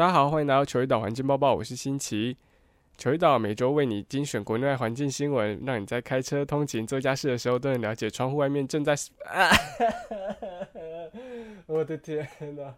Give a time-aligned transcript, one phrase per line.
[0.00, 2.34] 大家好，欢迎来到球一岛环境报报，我是新奇。
[2.96, 8.94] 球一岛每周为你精选国内外环境新闻，让你在开车、通勤、做家事的时候都能了解窗户外面正在……
[9.26, 9.50] 啊！
[11.66, 12.26] 我的天
[12.56, 12.74] 哪！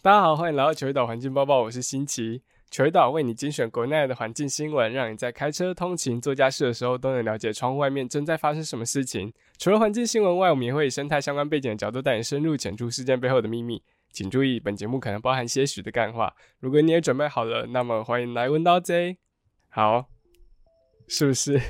[0.00, 2.42] 大家好，欢迎来到球一岛环境报报，我是新奇。
[2.70, 9.32] 求岛为你精选国内的环境新闻，让你在开车、通勤、做家事的时候都能了解窗户外面正在发生什么事情。
[9.56, 13.82] 除了环境新闻外，我们也会以生态相关背景的角度带你深入浅出事件背后的秘密。
[14.10, 16.34] 请注意，本节目可能包含些许的干话。
[16.58, 19.18] 如果你也准备好了，那么欢迎来问到 J。
[19.68, 20.06] 好，
[21.06, 21.60] 是不是？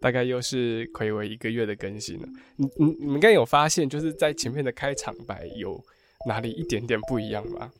[0.00, 2.28] 大概又是暌违一个月的更新了。
[2.56, 5.82] 你、你、你们应该有发现，就是在前面的开场白有
[6.26, 7.70] 哪里一点点不一样吗？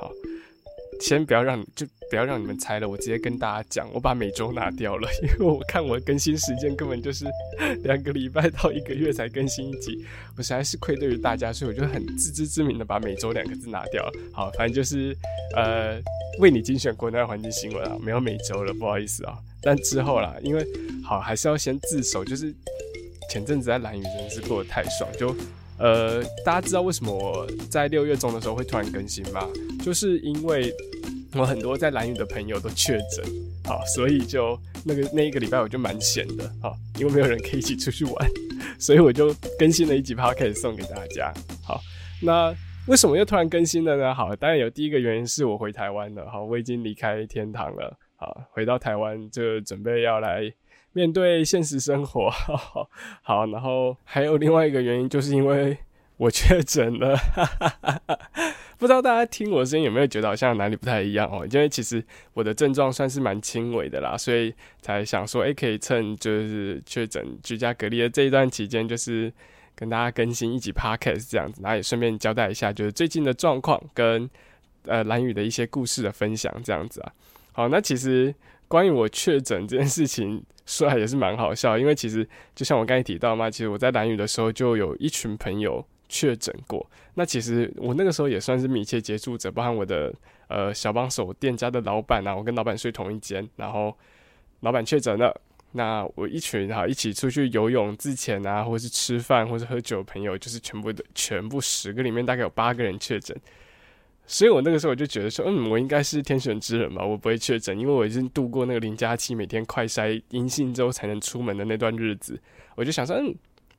[0.00, 0.10] 好。
[1.00, 7.26] 先不要让就不要让你们猜了，我直接跟大家讲，我把每周拿掉了，因为我看我更新时间根本就是
[7.82, 10.04] 两个礼拜到一个月才更新一集，
[10.36, 14.12] 我实在是愧对于大家，所以我就很自知之明的把每周两个字拿掉了。
[14.32, 15.16] 好，反正就是
[15.56, 16.00] 呃
[16.38, 19.36] 为你精选国内环境新闻啊，没有每周了，不好意思啊。
[19.60, 20.66] 但之后啦，因为
[21.02, 22.54] 好还是要先自首，就是
[23.30, 25.34] 前阵子在蓝雨真的是过得太爽，就。
[25.78, 29.48] 呃，大家知道为什么我在六月中的时候会突然更新吗？
[29.82, 30.72] 就是因为
[31.34, 33.24] 我很多在蓝屿的朋友都确诊，
[33.64, 38.28] 好，所以就那个那一个礼拜我就蛮闲的，好，因为没有人可以一起出去玩，
[38.78, 41.32] 所以我就更新了一集 podcast 送给大家。
[41.62, 41.80] 好，
[42.22, 42.54] 那
[42.86, 44.14] 为什么又突然更新了呢？
[44.14, 50.52] 好，当然有第一个原因是我回台湾了，好，我已经离开天堂了，好，回到台湾就准备要来。
[50.94, 52.30] 面对现实生活，
[53.20, 55.76] 好，然后还有另外一个原因，就是因为
[56.16, 57.16] 我确诊了。
[58.78, 61.46] 不知道大家听我声音有没有觉得好像哪里不太一样哦？
[61.50, 69.32] 因为其实我的症状算是蛮轻微的啦，所以才想说，哎，可以趁就是确诊居家隔离的这一段期间，就是
[69.74, 74.28] 跟大家更新一集 podcast 这样子，然后也顺便交代一下，就是最近的状况跟
[74.86, 77.12] 呃蓝雨的一些故事的分享这样子啊。
[77.52, 78.34] 好，那其实
[78.68, 80.44] 关于我确诊这件事情。
[80.66, 86.84] 说来也是蛮好笑，因为其实就像我刚才提到嘛，其实我在蓝屿的时候就有一群朋友确诊过。
[87.14, 90.12] 那其实我那个时候也算是密切接触者，包含我的
[90.48, 93.94] 呃小帮手店家的老板啊，我跟老板睡同一间，然后
[94.60, 95.38] 老板确诊了，
[95.72, 103.36] 那我一群哈一起出去游泳之前啊，或是吃饭或是喝酒的朋友，就是全部的全部十个里面大概有八个人确诊。
[104.26, 112.40] 所以我那个时候我就觉得说，嗯，我应该是天选之人吧，我不会确诊，因为我已经度过那个零加七，每天快筛阴性之后才能出门的那段日子。
[112.74, 113.34] 我就想说，嗯，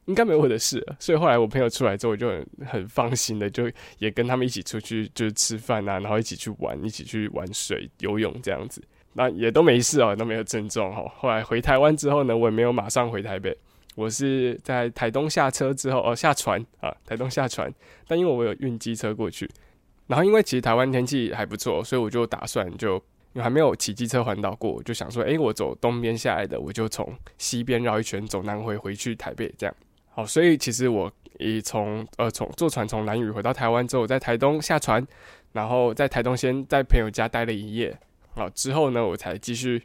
[0.06, 0.86] 应该没有我的事。
[1.00, 8.80] 所以后来我朋友出来之后，我就很很放心的，就也跟他们一起出去，就是吃饭啊，然后一起去玩，一起去玩水、游泳这样子，
[9.14, 11.04] 那也都没事哦，都没有症状哈。
[11.18, 13.58] 后来回台湾之后呢，我也没有马上回台北，
[13.96, 17.74] 我是在台东下车之后哦下船啊，台东下船，
[18.08, 19.50] 但因为我有运机车过去。
[20.08, 22.94] 然后，因为其实台湾天气还不错，所以我就打算就，
[23.34, 29.76] 因为还没有骑机车环岛过，就想说，哎，我走东边下来的，我就从西边绕一圈，走南回回去台北这样。
[30.12, 35.06] 好，所以其实我一从呃从坐船从南屿回到台湾之后，在台东下船，
[35.54, 37.98] 然后在台东先在朋友家待了一夜，
[38.36, 39.82] 好之后呢，我才继续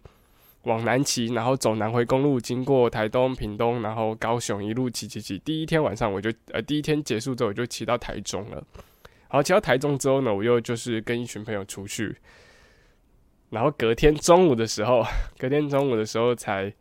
[0.65, 5.39] 往南骑，然后走南回公路，经过台东、屏东，然后高雄一路骑骑骑。
[5.39, 8.63] 第一天晚上我就呃第一天结束之后我就骑到台中了。
[9.33, 12.17] 好，骑到台中之后呢，我又就是跟一群朋友出去，
[13.51, 15.05] 然后隔天中午的时候，
[15.39, 16.75] 隔天中午的时候才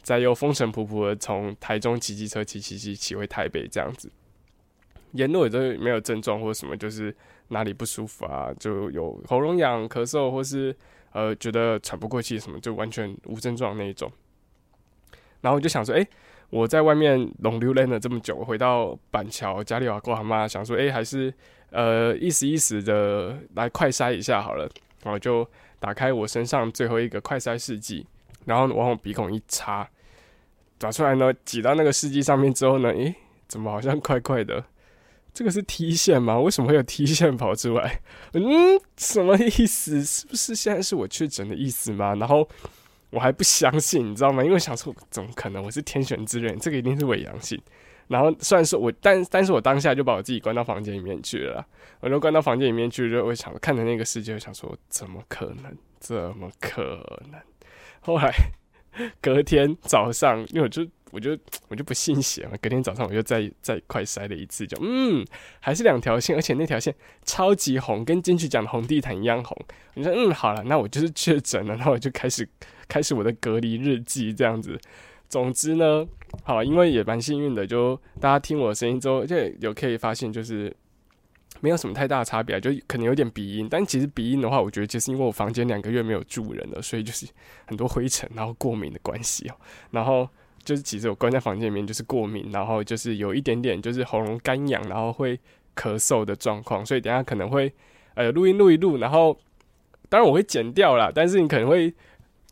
[0.00, 4.08] 再又风尘仆仆的从台中骑机车骑骑骑骑回台北这样子，
[5.10, 7.12] 沿路也都没有症状或什么，就是
[7.48, 10.72] 哪里不舒服啊，就有喉咙痒、咳嗽或是
[11.10, 14.08] 呃觉得喘不过气什么，就完全无症状那一种。
[15.40, 16.06] 然后我就想说，哎，
[16.50, 21.34] 我在外面龙溜连了这么久，回到板桥家里瓦过阿妈，想说，哎，还是。
[21.70, 24.68] 呃，意思意思的来快筛一下好了，
[25.02, 25.48] 然后就
[25.78, 28.06] 打开我身上最后一个快筛试剂，
[28.46, 29.88] 然后往我鼻孔一插，
[30.78, 33.14] 打出来呢，挤到那个试剂上面之后呢，诶，
[33.46, 34.64] 怎么好像怪怪的？
[35.34, 36.40] 这个是 T 线吗？
[36.40, 38.00] 为什么会有 T 线跑出来？
[38.32, 40.02] 嗯，什么意思？
[40.02, 42.14] 是不是现在是我确诊的意思吗？
[42.16, 42.48] 然后
[43.10, 44.42] 我还不相信，你知道吗？
[44.42, 45.62] 因为想说怎么可能？
[45.62, 47.60] 我是天选之人，这个一定是伪阳性。
[48.08, 51.64] 然后虽然说我，但但是我当下就把我自己关到房间里面去了。
[52.00, 55.76] 我就关到房间里面去，就会想看着那个世界，想说怎么可能？
[55.98, 56.82] 怎么可
[57.30, 57.40] 能？
[58.00, 58.32] 后来
[59.20, 62.52] 隔天早上，因为我就我就我就不信邪嘛。
[62.62, 65.26] 隔天早上我就再再快筛了一次，就嗯，
[65.58, 66.94] 还是两条线，而且那条线
[67.24, 69.56] 超级红，跟进去讲的红地毯一样红。
[69.94, 72.48] 我说嗯，好了，那我就是确诊了，然后我就开始
[72.86, 74.80] 开始我的隔离日记这样子。
[75.28, 76.06] 总之呢，
[76.44, 80.74] 好，因为也蛮幸运的，就大家听我的声音之后，就有可以发现就是。
[81.60, 87.26] 没有什么太大差别，就可能有点鼻音，但其实鼻音的话，我觉得就是因为我房间两个月没有住人了，所以就是
[87.66, 89.54] 很多灰尘，然后过敏的关系哦。
[89.90, 90.28] 然后
[90.62, 95.36] 就是其实我关在房间里面就是过敏，然后就是有一点点就是喉咙干痒，然后会
[95.74, 97.72] 咳嗽的状况，所以等下可能会
[98.14, 99.36] 呃录音录一录，然后
[100.08, 101.92] 当然我会剪掉啦，但是你可能会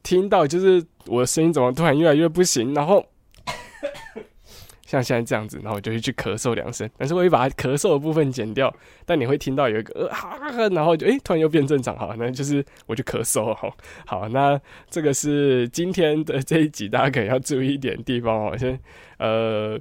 [0.06, 3.05] 听到就是我的声音怎么突然越来越不行，然后。
[4.87, 8.73] 像现在这样子，然后我就会去咳嗽两声，但是我会把它咳嗽的部分剪掉，
[9.05, 10.38] 但你会听到有一个呃哈，
[10.69, 13.76] 然后就诶突然又变正常，好，那就是我就咳嗽，好，
[14.06, 18.79] 好，那这个是今天的这一集，大家可能要注意一点地方哦，先
[19.19, 19.76] 呃，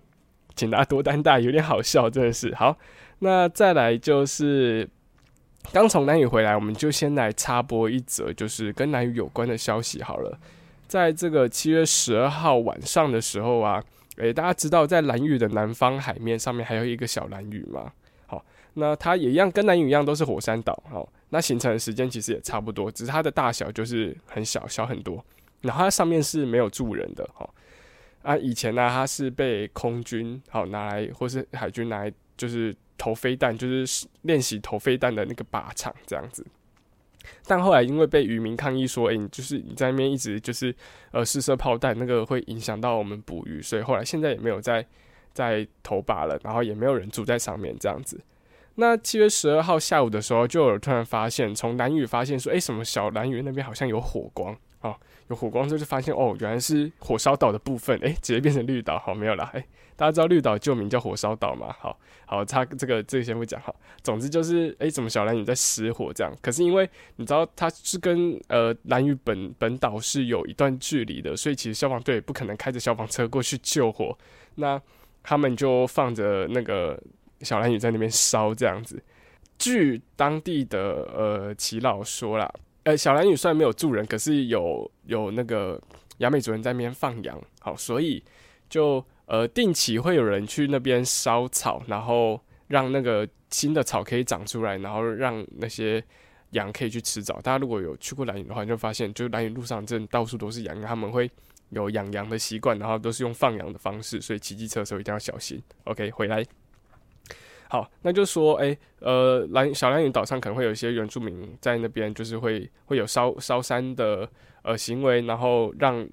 [0.56, 2.76] 请大家多担待，有点好笑，真的是好。
[3.20, 4.90] 那再来就是
[5.72, 10.40] 刚从南屿回来，我们就先来插播一则就是跟南屿有关的消息好了，
[10.88, 13.84] 在这个七月十二号晚上的时候啊。
[14.18, 17.92] 诶，大家知道在蓝屿的南方海面上面还有一个小蓝屿吗？
[18.28, 18.42] 好，
[18.76, 20.82] 那它也一样，跟南屿一样都是火山岛。
[20.90, 25.22] 好，那形成的时间其实也差不多，只是它的大小就是很小小很多。
[25.60, 27.30] 然后它上面是没有住人的。
[27.34, 27.54] 好，
[28.22, 36.46] 啊，以前呢它是被空军好拿来，或是海军拿来，就是投飞弹，就是练习投飞弹的那个靶场这样子。
[37.48, 40.74] 但后来因为被渔民抗议说，哎，你就是你在那边一直就是
[41.12, 44.86] 呃试射炮弹，那个会影响到我们捕鱼，所以后来现在也没有在
[45.34, 48.20] 在投靶了，然后也没有人住在上面这样子。
[48.76, 54.56] 那七月十二号下午的时候，就有突然发现从蓝屿发现说，哎，什么小蓝屿那边好像有火光，
[55.28, 59.66] 有火光之后就发现哦，原来是火烧岛的部分，哎，直接变成绿岛，好没有啦，哎。
[59.98, 61.74] 大家知道绿岛旧名叫火烧岛吗？
[61.80, 63.74] 好好，他这个这个先不讲哈。
[64.04, 66.36] 总之就是，哎，怎么小蓝屿在失火这样？
[66.42, 74.18] 可是因为你知道它是跟呃蓝屿本本岛是有一段距离的，所以其实消防队不可能开着消防车过去救火。
[74.56, 74.82] 那
[75.24, 77.02] 他们就放着那个
[77.40, 79.02] 小蓝屿在那边烧这样子。
[79.58, 82.54] 据当地的呃耆老说啦，
[82.86, 85.80] 呃小蓝屿虽然没有住人，可是有有那个
[86.20, 88.24] 雅美族人在那边放羊，好，所以
[88.68, 89.06] 就。
[89.28, 96.00] 呃，定期会有人去那边烧草，然后让那个新的草可以长出来，然后让那些
[96.52, 97.42] 羊可以去吃草。
[97.42, 101.28] 大家如果有去过蓝屿的话，你就发现就蓝屿路上真的到处都是羊，他们会
[101.72, 105.60] 有养羊的习惯，然后都是用放羊的方式，所以骑机车的时候一定要小心。
[105.86, 106.46] OK，回来，
[107.70, 114.30] 好，那就说，哎，呃，蓝小蓝屿岛上可能会有一些原住民在那边，就是会会有烧烧山的
[114.64, 116.08] 呃行为，然后让。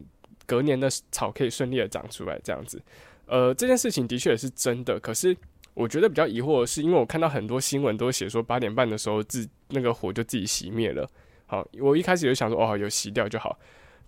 [0.45, 2.83] 隔年的草可以顺利的长出来，这样子，
[3.27, 4.99] 呃，这件事情的确也是真的。
[4.99, 5.35] 可是
[5.73, 11.09] 我觉得比较疑惑的是，因为我看到很多新闻都写说八点半的时候自那个火就自己熄灭了。
[11.47, 13.57] 好，我一开始就想说，哦，有熄掉就好，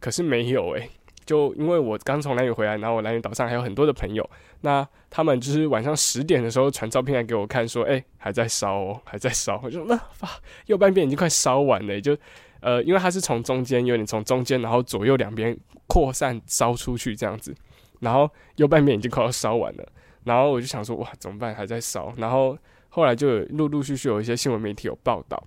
[0.01, 0.91] 可是没有诶，
[1.25, 4.29] 就因为我刚从南屿回来，然后我南屿岛上还有很多的朋友，
[4.61, 9.61] 那他们就是晚上十点的时候传照片来给我看，说，哎，还在烧哦，还在烧。
[9.65, 10.29] 我就那发
[10.67, 12.17] 右半边已经快烧完了，就。
[12.61, 15.55] 呃，因为它是从中间有点从中间，然后左右两边
[15.87, 17.55] 扩散烧出去这样子，
[18.01, 19.87] 然后右半边已经快要烧完了，
[20.25, 22.57] 然后我就想说哇怎么办还在烧，然后
[22.89, 25.47] 后来就陆陆续续有一些新闻媒体有报道，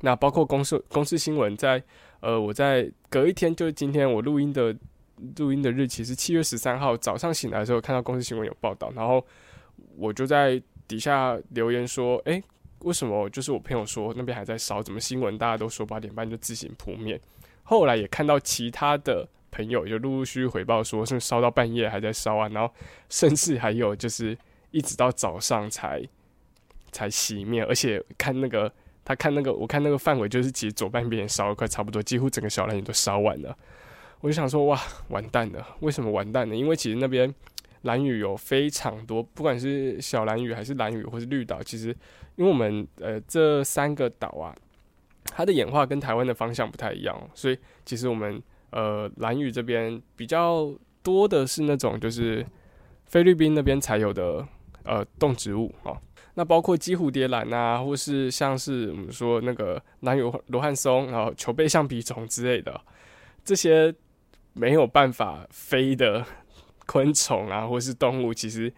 [0.00, 1.80] 那包括公司公司新闻在
[2.20, 4.74] 呃我在隔一天就是今天我录音的
[5.36, 9.24] 录音的日期是七月十三号早上醒来的时候看到公司新闻有报道，然后
[9.96, 12.42] 我就在底下留言说哎。
[12.82, 13.28] 为什么？
[13.30, 17.20] 就是我朋友说那边还在烧，怎么新闻大家都说八点半就自行扑灭？
[17.64, 22.72] 后来也看到其他的朋友就陆陆续续回报说，是烧到半夜还在烧啊，然后
[23.08, 24.38] 甚至还有就是
[24.70, 26.00] 一直到早上才
[26.92, 28.72] 才熄灭，而且看那个
[29.08, 33.56] 他看那个我看那个范围，就是其实左半边也烧了快差不多，几乎整个小蓝屿都烧完了。
[34.20, 35.66] 我就想说哇，完蛋了！
[35.80, 36.54] 为什么完蛋呢？
[36.54, 37.34] 因为其实那边
[37.82, 41.96] 蓝屿有非常多，不管是小蓝屿还是蓝屿或是绿岛，其实。
[42.36, 44.54] 因为我们呃这三个岛啊，
[45.24, 50.72] 它的演化跟台湾的方向不太一样，所以其实我们呃蓝屿这边比较
[51.02, 52.46] 多的是那种就是
[53.06, 54.46] 菲律宾那边才有的
[54.84, 55.98] 呃动植物哦，
[56.38, 62.80] 那包括鸡蝴蝶兰啊，或是像是我们说那个蓝屿罗汉松，然后球背橡皮虫之类的
[63.44, 63.92] 这些
[64.52, 66.24] 没有办法飞的
[66.86, 68.72] 昆虫啊，或是动物，其实。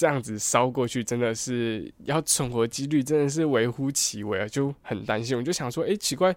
[0.00, 5.36] 这样子烧过去，真的是要存活几率真的是微乎其微啊，就很担心。
[5.36, 6.32] 我就想说，哎，奇怪，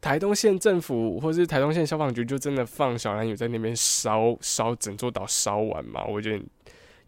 [0.00, 6.04] 台东县政府或是台东县消防局就真的放小蓝屿在那边烧烧整座岛烧完嘛？
[6.06, 6.44] 我觉得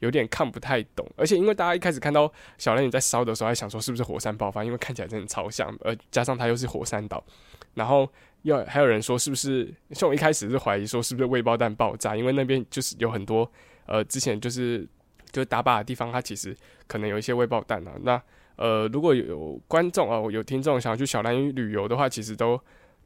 [0.01, 1.07] 有点看不太懂。
[1.17, 7.23] 而且因为大家一开始看到小蓝屿在烧的时候，还想说是不是火山爆发，因为看起来真的超像，而加上它又是火山岛，
[7.75, 8.09] 然后
[8.43, 13.51] 又还有人说是不是像我一开始是怀疑说是不是未爆弹爆炸，因为那边就是有很多
[13.87, 14.87] 呃之前就是
[15.31, 17.93] 就是打靶的地方，它其实可能有一些未爆弹啊。
[18.03, 18.21] 那
[18.57, 22.59] 呃，如果有观众啊，有听众想要去小蓝屿旅游的话，其实都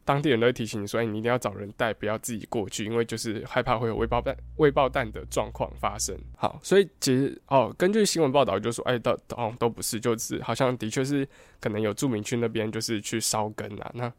[0.04, 6.16] 当地人都会提醒你说，你一定要找人带，不要自己过去，因为就是害怕会有未爆弹、未爆弹的状况发生。
[6.36, 11.26] 好，所以其实哦，根据新闻报道就说，哎，都哦都不是，就是好像的确是
[11.60, 13.90] 可能有住民区那边就是去烧根啊。
[13.94, 14.12] 那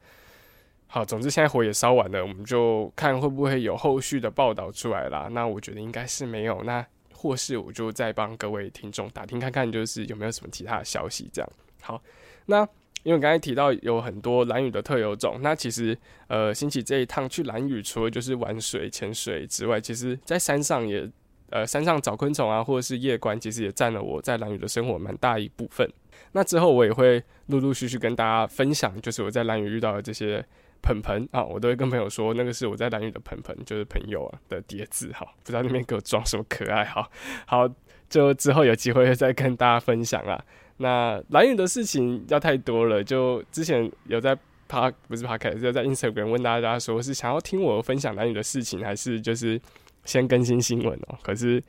[0.87, 5.27] 好，总之现在火也烧完了，我们就看会不会有后续的报道出来啦。
[5.31, 6.61] 那我觉得应该是没有。
[6.63, 11.29] 那或是我就再帮各位听众打听看看，就是有没有什么其他的消息。
[11.31, 11.49] 这样
[11.81, 12.01] 好，
[12.45, 12.67] 那
[13.03, 21.09] 因为刚才提到有很多蓝屿的特有种，那其实呃，兴起这一趟去蓝屿，除了就是玩水、潜水之外，其实在山上也
[21.49, 25.89] 呃，山上找昆虫啊，或者是夜观，其实也占了我在蓝屿的生活蛮大一部分。
[26.31, 30.45] 那之后我也会陆陆续续跟大家分享，就是我在蓝屿遇到的这些。
[30.83, 37.07] 盆盆啊，我都会跟朋友说，那个是我在蓝屿的盆盆，就是朋友啊的叠字哈，不知道那边给我装什么可爱哈。
[37.45, 37.69] 好，
[38.09, 40.43] 就之后有机会再跟大家分享啊。
[40.81, 49.61] 那蓝雨的事情要太多了，就之前有在趴不是趴开，是在 Instagram 问大家说，是想要听我分享蓝雨的事情，还是就是
[50.05, 51.17] 先更新新闻哦？
[51.21, 51.63] 可是。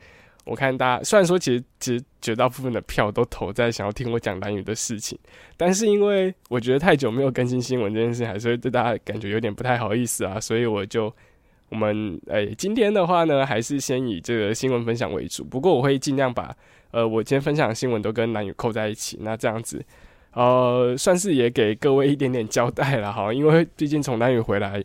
[0.45, 5.17] 我看大家虽然说其实其实绝大部分的票都投在想要听我讲蓝雨的事情，
[5.55, 11.05] 但是因为我觉得太久没有更新新闻这件事情，还是会对大家感觉有点不太好意思啊，所以我就
[11.69, 15.45] 我们诶今天的话呢，还是先以这个新闻分享为主。
[15.45, 16.53] 不过我会尽量把
[16.93, 19.83] 呃我今天分享的新闻都跟蓝宇扣在一起，那这样子
[20.31, 24.81] 呃算是也给各位一点点交代了哈，因为毕竟从蓝宇回来，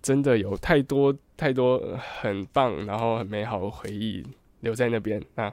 [0.00, 1.82] 真的有太多太多
[2.20, 4.24] 很棒然后很美好的回忆。
[4.60, 5.52] 留在那边，那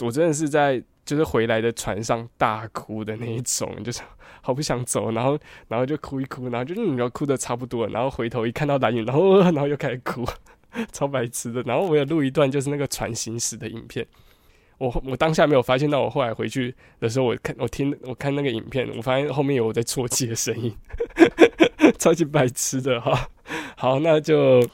[0.00, 4.00] 我真的是在就是回来的船上大哭的那一种，就是
[4.40, 10.24] 好不想走，然后然后就哭一哭，然后就你要哭的差不多了，然后回头一看到蓝云，然后然后又开始哭，
[10.90, 11.60] 超白痴的。
[11.64, 14.06] 然后我有录一段就是那个船行驶的影片，
[14.78, 20.74] 我我当下没有发现到，我后来回去的时候，我看我听我看那个影片，我发现后面有我在啜泣的声音，
[21.98, 23.28] 超级白痴的哈。
[23.76, 24.66] 好，那就。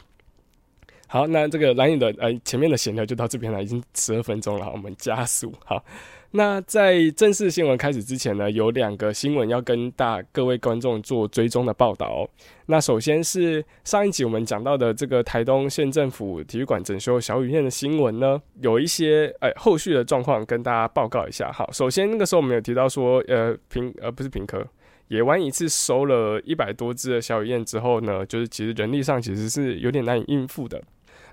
[1.06, 5.52] 好，那这个蓝影的呃前面的闲聊就到这边了，已经十二分钟了，我们加速。
[5.62, 5.84] 好，
[6.34, 12.26] 那在正式新闻开始之前呢，有两个新闻要跟大各位观众做追踪的报道。
[12.66, 21.52] 那首先是上一集我们讲到的这个台东县政府体育馆整修小雨燕的新闻呢，有一些哎后续的状况跟大家报告一下。
[21.52, 24.66] 好，首先那个时候我们有提到说，呃平呃不是平科
[25.08, 30.82] 野湾一次收了一百多只的小雨燕之后呢，就是其实人力上其实是有点难以应付的。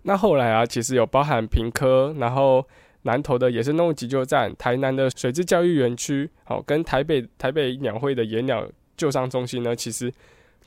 [0.03, 2.65] 那后来啊，其实有包含平科，然后
[3.03, 10.11] 南投的野生动物急救站，台南的水质教育园区，好，跟台北台北鸟会的野鸟救伤中心呢，其实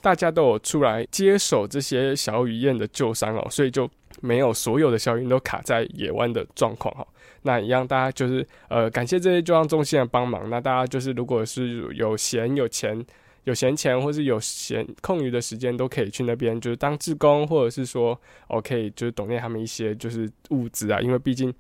[0.01, 3.89] 大家都有出来接手这些小雨燕的救伤哦，所以就
[4.21, 7.07] 没有所有的小雨都卡在野湾的状况哈。
[7.43, 10.49] 那一样，大家就是呃感谢这些救伤中心的帮忙。
[10.49, 13.05] 那大家就是如果是有闲有钱。
[13.45, 21.01] 有闲钱或是有闲空余的时间，都可以去那边，就是当志工，或者是说，OK，就是懂念他们一些就是物资啊。
[21.01, 21.53] 因为毕竟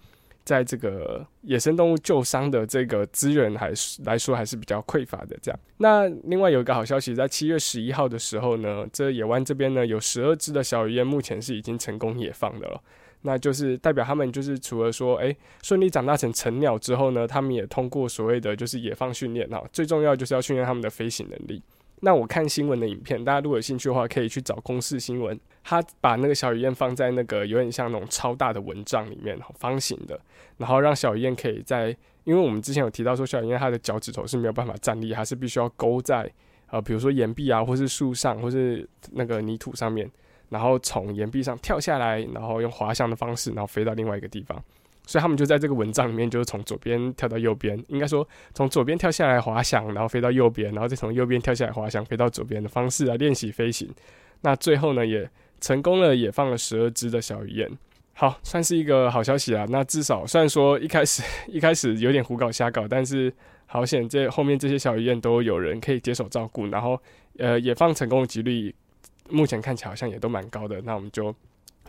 [0.44, 5.37] 在这个野生动物救伤的这个资源还是来说还是比较匮乏的。
[5.40, 12.82] 这样，那另外有一个好消息，在七月十一号的时候呢，这野湾这边呢有十二只的小鱼，目前是已经成功野放的了。
[13.25, 15.32] 那就是代表他们就是除了说，哎，
[15.62, 21.62] 顺利长大成成鸟之后呢，他们也通过所谓的就是野放训练啊，最重要就是要训练他们的飞行能力。
[22.04, 30.21] 那我看新闻的影片，大家如果有兴趣的话，可以去找公视新闻，他把那个小雨燕放在那个有点像那种超大的蚊帐里面，方形的，
[30.56, 36.28] 然后让小雨燕可以在，因为我们之前有提到说，小雨燕它的脚趾头是没有办法站立，还是必须要勾在
[36.71, 40.11] 呃，比如说岩壁啊，或是树上，或是那个泥土上面。
[40.49, 44.62] 然后从岩壁上跳下来，然后用滑翔的方式，然后飞到另外一个地方。
[45.06, 53.88] 所以他们就在这个蚊帐里面，就是从左边跳到右边，应该说从左边跳下来滑翔，然后飞到右边，然后再从右边跳下来滑翔，飞到左边的方式来练习飞行。
[54.42, 55.28] 那最后呢，也
[55.61, 57.71] 成功了，也放了十二只的小鱼燕。
[58.14, 59.66] 好，算是一个好消息啊。
[59.68, 63.32] 那至少虽然说一开始 一开始有点胡搞瞎搞，但是
[63.66, 67.00] 好险这后面这些小鱼燕都有人可以接手照顾，然后
[67.38, 68.75] 呃也放成功的几率。
[69.30, 71.35] 目前看起来好像也都蛮高的，那我们就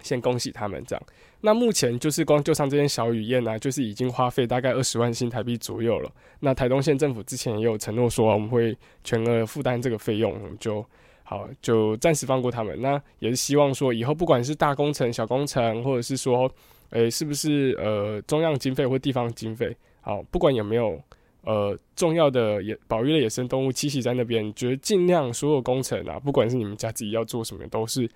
[0.03, 1.03] 先恭喜他们这样。
[1.41, 6.11] 那目前就是光就上这间小雨燕呢，就是已经花费大概二十万新台币左右了。
[6.41, 10.85] 那台东县政府之前也有承诺说我们会全额负担这个费用，就
[11.23, 12.79] 好好，就暂时放过他们。
[12.79, 16.47] 那也是希望说，以后不管是大工程、小工程，或者是说，
[16.91, 21.01] 诶，是不是呃中央经费或地方经费，好，不管有没有
[21.41, 28.07] 呃重要的野保育类野生动物栖息在那边，觉得尽量所有工程啊，不管是你们家自己要做什么，都是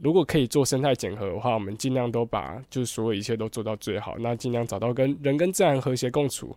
[0.00, 4.16] 如果可以做生态检核的话，我们尽量都把就是所有一切都做到最好。
[4.18, 6.56] 那尽量找到跟人跟自然和谐共处，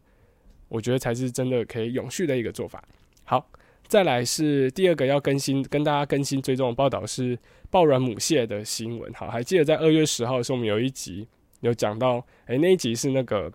[0.69, 2.83] 我觉得才是真的可以永续的一个做法。
[3.23, 3.47] 好。
[3.87, 7.37] 再来是第二个要更新，跟大家更新追踪的报道是
[7.69, 9.13] 爆卵母蟹的新闻。
[9.13, 11.27] 好，还记得在二月十号的时候，我们有一集
[11.59, 13.53] 有讲到，诶，那一集是那个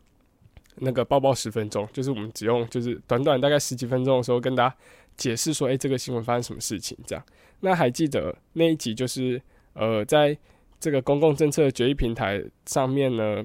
[0.77, 4.77] 那个抱抱十分钟，就是我们只用就是短短大概十几分钟的时候，跟大家
[5.17, 7.25] 解释说，诶，这个新闻发生什么事情这样。
[7.59, 9.43] 那还记得那一集就是
[9.81, 10.37] 呃，在
[10.79, 13.45] 这个公共政策决议平台上面呢？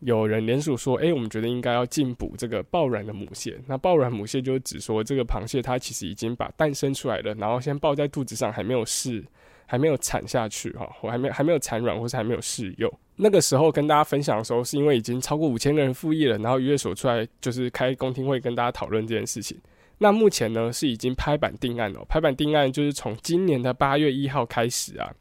[0.00, 3.56] 有人联署说：“哎，我们觉得应该要禁捕这个抱卵的母蟹。
[3.68, 9.24] 那抱卵母蟹就是指说，这个螃蟹它其实已经把蛋生出来了，然后先抱在肚子上，还没有试，
[9.64, 12.92] 还没有产下去哈，我还没还没有产卵，或是还没有试幼。
[13.14, 19.56] 那个时候跟大家分享的时候，是因为已经超过五千个人复议了，然后渔业所出来就是开公听会跟大家讨论这件事情。
[19.98, 25.14] 那目前呢是已经拍板定案了，拍板定案就是从今年的八月一号开始啊，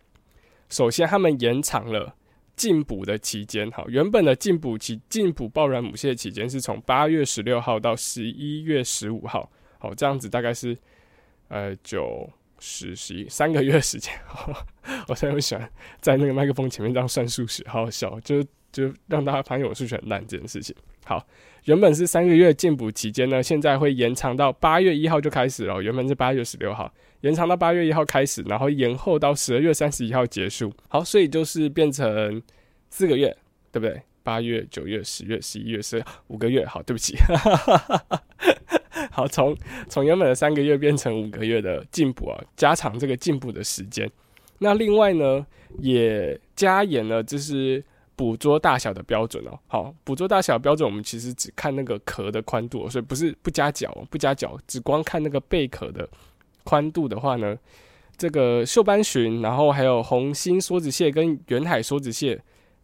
[0.71, 2.15] 首先他们延长了。”
[2.53, 9.49] 禁捕的期间，好，原本的禁捕期禁捕爆卵母蟹期间是从八月十六号到十一月十五号，
[9.79, 10.77] 好，这样子大概是
[11.47, 14.13] 呃九十十一三个月时间。
[15.07, 15.67] 我现在喜欢
[16.01, 20.75] 在那个麦克风前面这样算数学，好好笑，就就让大家发现我数学很烂这件事情。
[21.03, 21.25] 好，
[21.63, 26.93] 原本是三个月禁捕期间呢，现在会延长到八月一号就开始了，原本是八月十六号。
[27.21, 30.71] 延长到八月一号开始，然后延后到十二月三十一号结束。
[30.87, 32.41] 好，所以就是变成
[32.89, 33.35] 四个月，
[33.71, 34.01] 对不对？
[34.23, 36.63] 八月、九月、十月、十一月、十五个月。
[36.65, 37.15] 好，对不起。
[39.09, 39.57] 好，从
[39.89, 44.09] 从原本的三个月变成五个月的进步啊，加长这个进步的时间。
[44.59, 45.45] 那另外呢，
[45.79, 47.83] 也加严了，就是
[48.15, 49.57] 捕捉大小的标准哦。
[49.67, 56.07] 好，捕捉大小标准，我们其实只看那个壳的宽度，所以不是不加脚，不加脚，只光看那个贝壳的。
[56.63, 57.57] 宽度的话呢，
[58.17, 62.39] 这个锈斑鲟，然后还有红心梭子蟹跟远海梭子蟹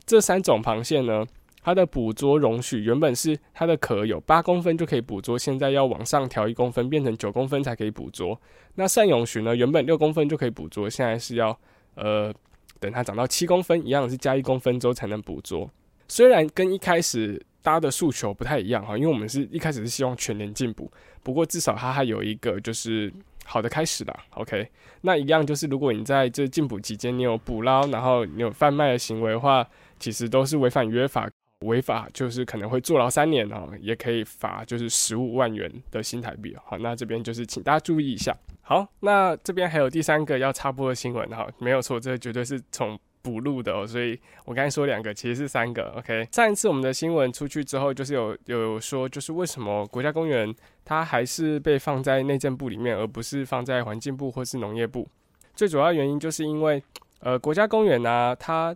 [0.05, 1.25] 这三种螃蟹呢，
[1.61, 8.39] 它的捕捉容许原本是它的壳有八公分就可以捕捉，现在要往上调一公分，变成九公分才可以捕捉。
[8.75, 11.57] 那善永鲟呢，原本六公分就可以捕捉，现在是要
[11.95, 12.33] 呃
[12.79, 15.69] 等它长到七公分，一样是加一公分之后才能捕捉。
[16.07, 20.89] 虽然跟一开始搭的诉求不太一样哈，因为我们是一开始是希望全年进补，
[21.21, 23.11] 不过至少它还有一个就是。
[23.47, 24.69] 好的开始啦 o k
[25.01, 29.65] 那一样就是，如果你在这禁捕期间你有捕捞，然后你有贩卖的行为的话，
[29.97, 31.29] 其实都是违反约法，
[31.61, 36.55] 违法就是可能会坐牢三年哦，也可以罚就是十五万元的新台币。
[36.65, 38.35] 好，那这边就是请大家注意一下。
[38.61, 42.99] 好，那这边还有第三个要插播的新闻哈，没有错，这绝对是从。
[43.27, 45.89] 补录的哦，所以我刚才说两个，其实是三个。
[45.97, 55.05] OK，上一次我们的新闻出去之后，就是有有说，就是为什么国家公园它还是被放在内政部里面，而不是放在环境部或是农业部？
[55.53, 56.81] 最主要原因就是因为，
[57.19, 58.73] 呃，国家公园呢，它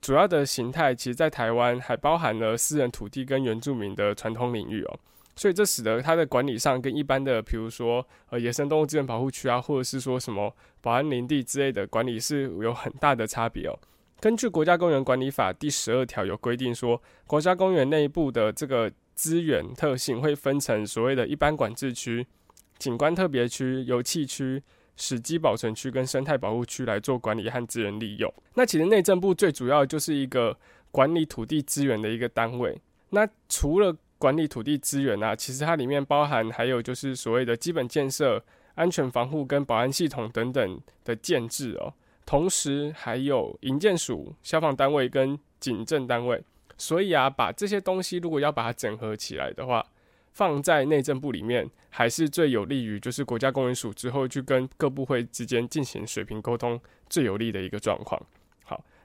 [0.00, 4.98] 主要的形态其实，在台湾还包含了私人土地跟原住民的传统领域哦。
[5.34, 13.78] 所以这使得它的管理上跟一般的，比如说呃野生动物资源保护区啊，或者是说什么保安林地之类的管理是有很大的差别哦。
[14.20, 22.24] 根据国家公园管理法第十二条有规定说，国家公园内部的这个资源特性会分成所谓的一般管制区、
[22.78, 24.62] 景观特别区、油气区、
[24.96, 28.32] 史迹保存区跟生态保护区来做管理和资源利用。
[28.54, 30.56] 那其实内政部最主要就是一个
[30.90, 32.80] 管理土地资源的一个单位。
[33.10, 38.40] 那除了管理土地资源啊，其实它里面包含还有就是所谓的基本建设、
[38.76, 41.92] 安全防护跟保安系统等等的建制哦。
[42.24, 46.40] 同时还有营建署、消防单位跟警政单位。
[46.78, 49.84] 所以啊，把这些东西如果要把它整合起来的话，
[50.30, 56.80] 放在内政部里面，还是最有利于就是国家公园署之后去跟各部会之间进行水平沟通
[57.10, 58.24] 最有利的一个状况。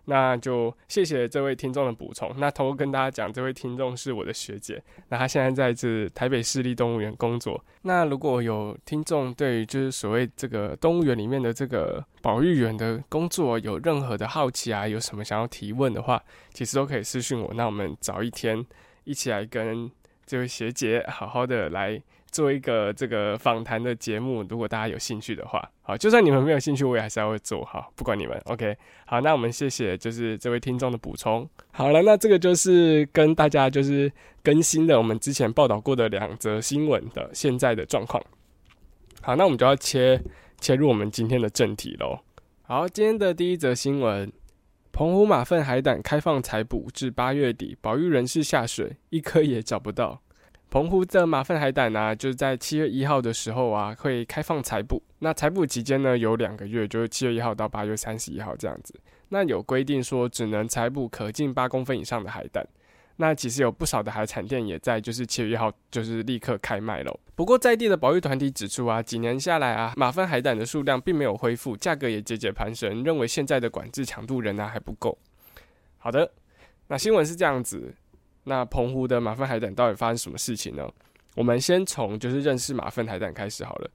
[0.10, 2.34] 那就谢谢这位听众的补充。
[2.38, 7.62] 那偷偷跟大家讲，这位听众是我的学姐，那她现在在这台北市立动物园工作。
[7.82, 17.54] 那如果有听众对于就是所谓这个动物园里面的这个保育员的工作有任何的好奇啊，有什么想要提问的话，其实都可以私讯我。
[17.54, 18.66] 那我们找一天
[19.04, 19.92] 一起来跟
[20.26, 22.02] 这位学姐好好的来。
[22.32, 31.50] 做一个这个访谈的节目，如果大家有兴趣的话，好，就算你们没有兴趣，我也还是要会做，好，不管你们，OK，好，那我们谢谢就是这位听众的补充。
[31.72, 34.12] 好了，那这个就是跟大家就是
[34.44, 38.24] 更新的我们之前报道过的两则新闻的现在的状况。
[39.22, 40.22] 好，那我们就要切
[40.60, 42.20] 切入我们今天的正题喽。
[42.64, 44.32] 好，今天的第一则新闻：
[44.92, 50.22] 澎湖马粪海胆开放采捕至八月底，保育人士下水，一颗也找不到。
[50.70, 55.02] 澎湖的马粪海胆呢，就是在七月一号的时候啊，会开放采捕。
[55.20, 58.94] 那采捕期间呢，有两个月，就是七月一号到八月三十一号这样子。
[59.30, 62.68] 那有规定说，只能采捕可近八公分以上的海胆。
[63.16, 67.20] 那其实有不少的海产店也在，就是七月一号就是立刻开卖了。
[67.34, 75.18] 不过在地的保育团体指出啊，几年下来啊，马粪海胆的数量并没有恢复，价格也节节攀升，认为现在的管制强度仍然还不够。
[75.98, 76.30] 好的，
[76.90, 77.96] 那新闻是这样子。
[78.48, 80.90] 那澎湖的马粪海胆到底发生什么事情呢？
[81.36, 83.92] 我们先从就是认识马粪海胆开始好了。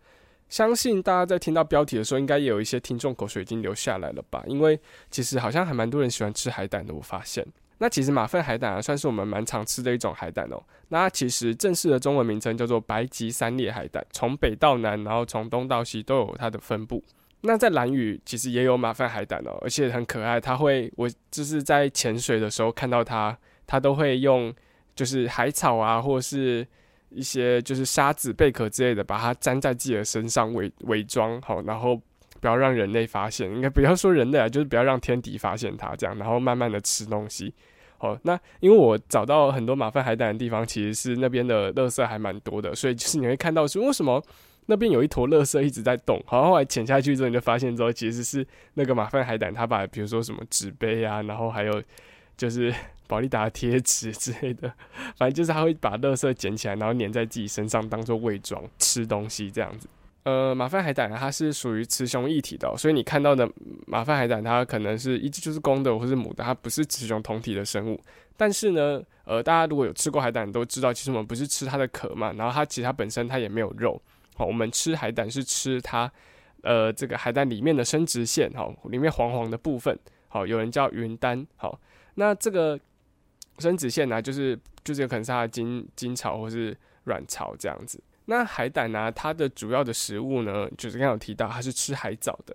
[0.49, 4.45] 相信大家在听到标题的时候，应该也有一些听众口水已经流下来了吧？
[4.47, 4.79] 因为
[5.11, 7.47] 其实好像还蛮多人喜欢吃海胆的，我发现。
[7.79, 10.63] 那其实马粪海胆啊，算是我们蛮常吃的一种海胆哦。
[10.89, 17.03] 那其实正式的中文名称叫做白鳍三裂海胆，从北到南，然后从东到西都有它的分布。
[17.41, 20.39] 那在蓝屿其实也有马粪海胆哦，而且很可爱。
[20.39, 24.55] 它会，我就是在潜水的时候看到它，它都会用
[24.95, 26.67] 就是海草啊，或者是
[27.11, 32.01] 一些就是沙子、贝壳之类的，把它粘在自己的身上伪伪装好，然后。
[32.41, 37.55] 不要让人类发现，应该不要说人类啊，就是不要让天敌发现它，这样，然后慢慢的吃东西。
[37.99, 44.21] 好，那因为我找到很多马粪海胆的地方，其实是那边的垃圾还蛮多的，所以就是你会看到说，为什么
[44.67, 46.21] 那边有一坨垃圾一直在动？
[46.27, 48.45] 好，后来潜下去之后，你就发现之后，其实是
[48.75, 51.81] 那个马粪海胆，它把比如说什么纸杯啊，然后还有
[52.37, 52.75] 就是
[53.13, 54.73] 宝利达贴纸之类的，
[55.19, 59.87] 反正就是它会把垃圾捡起来，然后粘在自己身上当做伪装吃东西这样子。
[60.23, 63.47] 呃，马粪海胆它是属于雌雄异体的，所以你看到的
[63.87, 68.01] 马粪海胆它可能是一只就是公的或是母的，它不是雌雄同体的生物。
[68.35, 74.01] 但是呢，呃，大家如果有吃过海胆都知道，其实我们不是吃它的壳嘛，然后它其实它本身它也没有肉。
[74.37, 76.11] 好，我们吃海胆是吃它，
[76.63, 79.99] 呃，这个海胆里面的生殖腺，好，里面黄黄的部分，
[80.29, 81.79] 好，有人叫云丹，好，
[82.15, 82.79] 那这个
[83.63, 88.03] 生殖腺呢，就是就是有可能是它的精精巢或是卵巢这样子。
[88.27, 89.11] 那海胆呢？
[89.11, 92.55] 它的主要的食物呢，就是刚刚有提到，它是吃海藻的。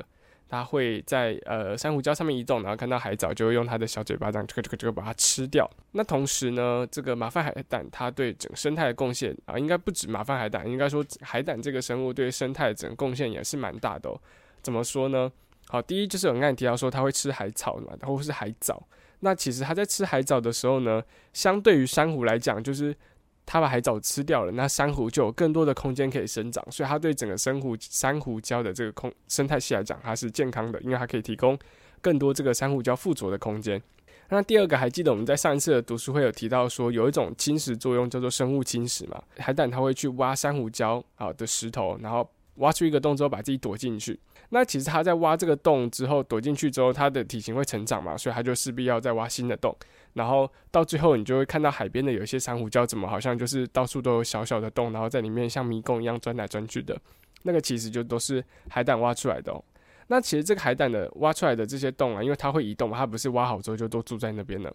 [0.50, 5.70] 它会在呃珊瑚礁上面移动，然后看到海藻，就会用它的小嘴巴这样这个这个这个把它吃掉。
[5.92, 14.10] 那同时呢，这个马粪海胆它对整个生态的贡献啊，应该不止马粪海胆，应该说海胆这个生物对生态整个贡献也是蛮大的。
[14.10, 14.18] 哦。
[14.64, 15.30] 怎么说呢？
[15.70, 18.82] 好，第一就是我刚才提到说它会吃海草嘛，或是海藻。
[19.20, 21.04] 那其实它在吃海藻的时候呢，
[21.34, 22.96] 相对于珊瑚来讲，就是。
[23.50, 31.58] 它把海藻吃掉了，那珊瑚就有更多的空间可以生长，所以它对整个珊瑚珊瑚礁的这个空生态系来讲，它是健康的，因为它可以提供
[32.02, 33.82] 更多这个珊瑚礁附着的空间。
[34.28, 39.24] 那第二个，还记得我们在上一次的读书会有提到说，有一种侵蚀作用叫做生物侵蚀嘛？
[39.38, 44.20] 海胆它会去挖珊瑚礁好的石头，然后挖出一个洞之后，把自己躲进去。
[44.50, 49.76] 那其实它在挖这个洞之后，躲进去之后，它的体型会成长嘛，所以它就势必要再挖新的洞。
[50.14, 57.00] 然后到最后，你就会看到海边的有一些珊瑚礁，怎么好像就是到处都有小小的洞，然后在里面像迷宫一样钻来钻去的。
[57.44, 59.52] 那个其实就都是海胆挖出来的。
[59.52, 59.64] 哦。
[60.08, 64.74] 那其实这个海胆的挖出来的这些洞啊，因为它会移动嘛，它不是挖好之后就都住在那边了。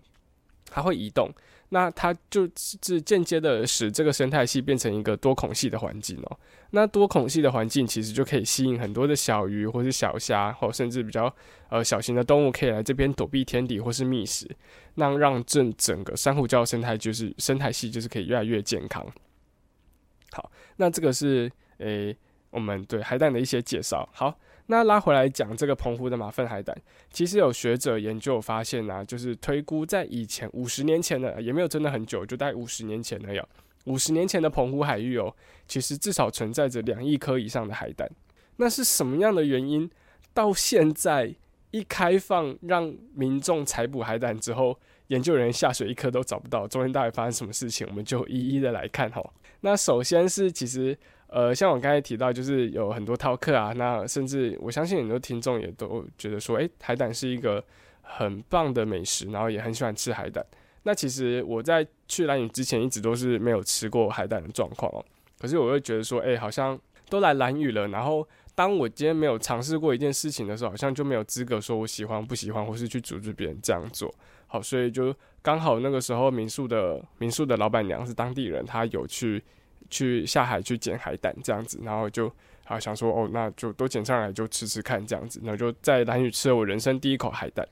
[0.67, 1.31] 它会移动，
[1.75, 6.39] 那它就是间接的使这个生态系变成一个多孔系的环境哦。
[6.73, 11.35] 那多孔系的环境其实就可以吸引很多的小鱼或是小虾，或甚至比较
[11.71, 14.47] 呃小型的动物可以来这边躲避天敌或是觅食，
[14.97, 19.07] 那让这整个珊瑚礁生态就是生态系就是可以越来越健康。
[20.33, 22.15] 好，那这个是诶
[22.51, 24.07] 我们对海胆的一些介绍。
[24.13, 24.39] 好。
[24.67, 26.75] 那拉回来讲这个澎湖的马粪海胆，
[27.11, 33.47] 其实有学者研究发现啊，就是推估在以前五十年前的，也没有真的很久，就大概五十年前那样。
[33.85, 35.35] 五十年前的澎湖海域哦，
[35.67, 38.09] 其实至少存在着两亿颗以上的海胆。
[38.57, 39.91] 那是什么样的原因？
[40.33, 41.35] 到现在
[41.73, 47.87] 一开放让民众采捕海胆之后，研究人员下水一颗都找不到，中间到底发生什么事情？
[47.91, 49.23] 我们就一一的来看哈。
[49.61, 50.97] 那首先是其实。
[51.33, 57.65] 呃，像我刚才提到，就是有很多饕客啊，那甚至我相信很多听众也都觉得说，诶，海胆是一个
[58.03, 60.45] 很棒的美食，然后也很喜欢吃海胆。
[60.83, 65.03] 那其实我在去蓝屿之前，一直都是没有吃过海胆的状况哦。
[65.41, 74.15] 可是我会觉得说，诶，好像都来蓝屿了，然后当我今天没有尝试过一件事情的时候，好像就没有资格说我喜欢不喜欢，或是去阻止别人这样做。
[74.49, 79.43] 好，所以就刚好那个时候民宿的民宿的老板娘是当地人，她有去。
[79.93, 82.33] 去下海去捡海胆这样子，然后就
[82.65, 87.65] 啊想说哦，那就都捡上来就吃吃看这样子，然后就在蓝屿吃了我人生第一口海胆，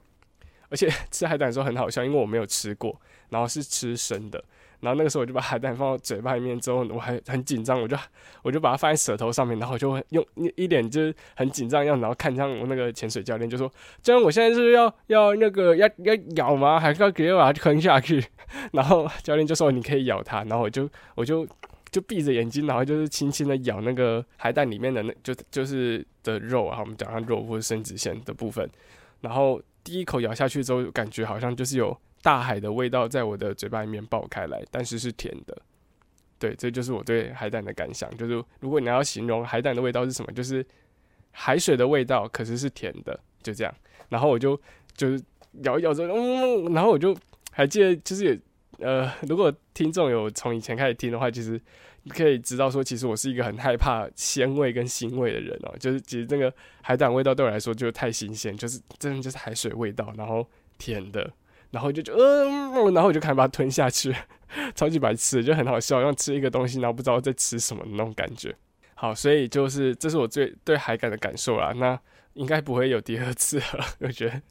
[0.68, 4.44] 而且吃海胆的时候很好笑，因为我没有吃过，然后是吃生的，
[4.80, 7.96] 然后那个时候我就把海胆放到嘴巴里面之后，我还很紧张，我就
[8.42, 10.24] 我就把它放在舌头上面，然后我就用
[10.56, 13.70] 一脸就是很紧张样子，然后看向我那个潜水教练，就说
[14.02, 16.78] ：“教练，我现在是要要那个要要咬吗？
[16.78, 18.24] 还是要直接把它吞下去？”
[18.72, 21.46] 然后教练就说：“你可以咬它。”然后我就我就
[21.90, 28.68] 就闭着眼睛，然后就是轻轻的咬那个海胆里面的那就就是的肉啊，我们讲它肉或者生殖腺的部分。
[29.20, 31.96] 然后第一口咬下去之后，感觉好像就是有。
[32.22, 35.56] 大海的味道在我的嘴巴里面爆开来，但是是甜的。
[36.38, 38.14] 对，这就是我对海胆的感想。
[38.14, 40.62] 就是如果你要形容海胆的味道是什么，就是
[41.30, 43.74] 海水的味道，可是是甜的，就这样。
[44.10, 44.54] 然后我就
[44.94, 45.24] 就是
[45.62, 47.16] 咬一咬着，嗯，然后我就
[47.52, 48.38] 还记得，就是
[48.80, 51.60] 呃，如果听众有从以前开始听的话，其实
[52.02, 55.74] 你可以知道说，其实我是一个很害怕鲜味跟腥味的人哦。
[55.78, 60.46] 就是其实这个海胆味道对我来说就太新鲜，就是真的就是海水味道，然后
[60.78, 61.30] 甜的。
[61.70, 64.12] 然后就就嗯，然后我就开始把它吞下去，
[64.74, 68.52] 超级白痴，就很好笑，像吃一个东西，然后不知道在吃什么那种感觉。
[68.94, 71.72] 好，所以就是这是我最对海感的感受啦。
[71.76, 71.96] 那
[72.32, 74.42] 应该不会有第二次了， 我觉得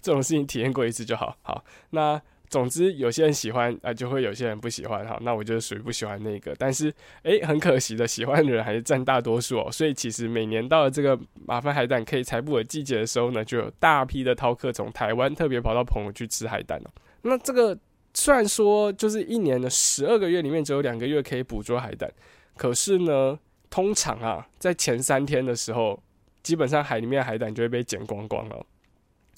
[0.00, 1.36] 这种事情体验过一次就好。
[1.42, 2.20] 好，那。
[2.54, 5.18] 总之，有些人喜欢啊，就会有些人不喜欢哈。
[5.22, 9.72] 那我就是属于不喜欢那个，但是诶，很可惜的，喜欢的人还是占大多数哦。
[9.72, 16.90] 所以其实每年到了这个麻烦海胆可以采捕的季节的时候呢，就有大批的饕客从台湾特别跑到澎湖去吃海胆哦。
[17.22, 17.76] 那这个
[18.14, 22.08] 虽然说就是一年的十二个月里面只有两个月可以捕捉海胆，
[22.56, 23.36] 可是呢，
[23.68, 26.00] 通常啊，在前三天的时候，
[26.44, 28.64] 基本上海里面海胆就会被捡光光了。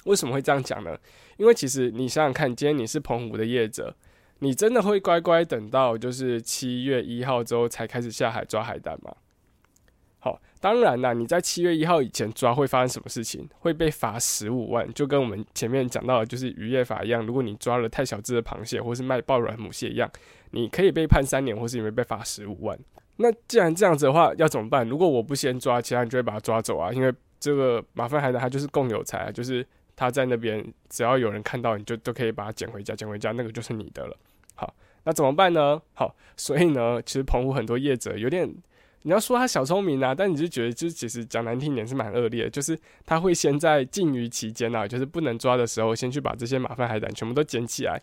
[0.07, 0.97] 为什么会这样讲呢？
[1.37, 3.95] 因为其实你想想看，今天你是澎湖的业者，
[4.39, 9.15] 你真的会乖乖等到就是七月一号之后才开始下海抓海胆吗？
[10.19, 13.49] 好，当然啦，你在七月一号以前抓会发生什么事情？
[13.59, 20.11] 会被罚十五万，就跟我们前面讲到的就是渔业法一样，如果你抓了太小只的螃蟹或是卖爆卵母蟹一样，
[20.53, 22.79] 你可以被判三年，或是你会被罚十五万。
[23.17, 24.89] 那既然这样子的话，要怎么办？
[24.89, 29.67] 如果我不先抓，其他人就会把它抓走啊，因为这个麻烦海胆它就是共有财啊，就是。
[29.97, 34.17] 他在那边，只要有人看到，你就都可以把它捡回家，捡回家那个就是你的了。
[34.55, 34.73] 好，
[35.05, 35.81] 那怎么办呢？
[35.95, 38.47] 好，所以呢，其实澎湖很多业者有点，
[39.03, 48.01] 你要说他小聪明啊，但你就觉得，就是其实讲难听点是蛮恶劣，就是他会先在禁渔期间啊，就是不能抓的时候，先去把这些麻烦海胆全部都捡起来，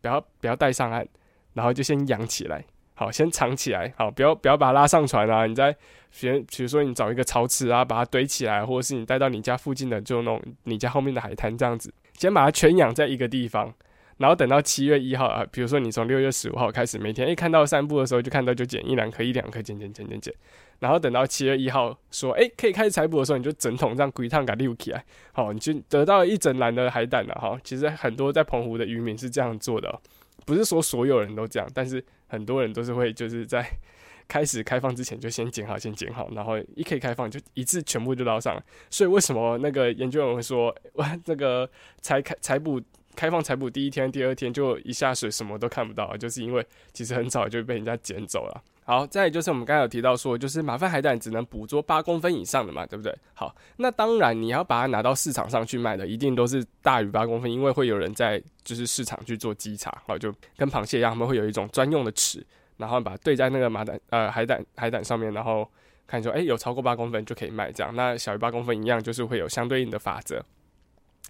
[0.00, 1.06] 不要不要带上岸，
[1.54, 2.64] 然后就先养起来。
[3.02, 3.92] 好，先藏起来。
[3.96, 5.44] 好，不要不要把它拉上船啊！
[5.44, 5.74] 你在
[6.12, 13.74] 先，比如说你找一个潮池啊，把它堆起来，或者是你带到你家附近的就弄你家后面的海滩这样子，先把它全养在一个地方，
[14.18, 20.32] 然后等到七月一号啊，比如说你从六月十五号开始，每天一看到散步的时候就看到就捡一两颗一两颗捡捡捡捡捡，
[20.78, 27.58] 然后等到七月一号说哎可以开始采捕的时候，你就整桶这样归趟给溜起来，好，你就得到一整篮的海胆了哈。
[27.64, 30.00] 其实很多在澎湖的渔民是这样做的。
[30.44, 33.62] 不是说所有人都这样，但是很多人都是会就是在
[34.26, 38.58] 开始开放之前就先剪好，先剪好，然后一可以开放就一次全部就捞上。
[38.88, 41.68] 所以为什么那个研究员会说，哇，这个
[42.00, 42.80] 才开采捕
[43.14, 48.62] 开放采捕第一天、第二天就一下水什么都看不到，就是因为其实很早就被人家捡走了。
[48.84, 53.16] 好，再就是我们刚才有提到说，就是麻烦海胆只能捕捉八公分以上的嘛，对不对？
[53.32, 62.44] 好，那当然你要把它拿到市场上去卖的，一定都是大于八公分，因为会有人在就是市场去做稽查，好，就跟螃蟹一样，他们会有一种专用的尺，
[62.76, 65.66] 然后把它对在那个马胆呃海胆海胆上面，然后
[66.04, 70.44] 看说，哎，有超过八公分就可以卖，这样，那小于八公分一样，就是会有相对应的法则。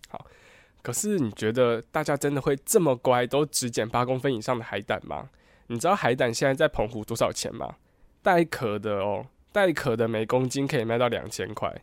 [0.08, 0.26] 好，
[0.80, 5.28] 可是你觉得大家真的会这么乖，都只捡八公分以上的海胆吗？
[5.66, 7.76] 你知道海胆现在在澎湖多少钱吗？
[8.22, 11.74] 带壳的哦，带壳的每公斤可以卖到两千块，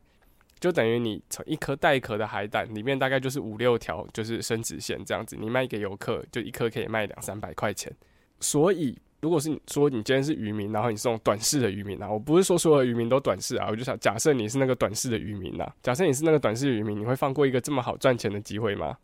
[0.59, 7.93] 就等于你从一颗带壳的海胆里面大概就是五六条，就是生殖线这样子，你卖给游客就一颗可以卖两三百块钱。
[8.39, 18.97] 所以，如果是你说你今天是渔民，然后你是这种短视的渔民啊，我不是说所有的渔民都短视啊，我就想假设你是那个短视的渔民呐，假设你是那个短视渔民，你会放过一个这么好赚钱的机会吗？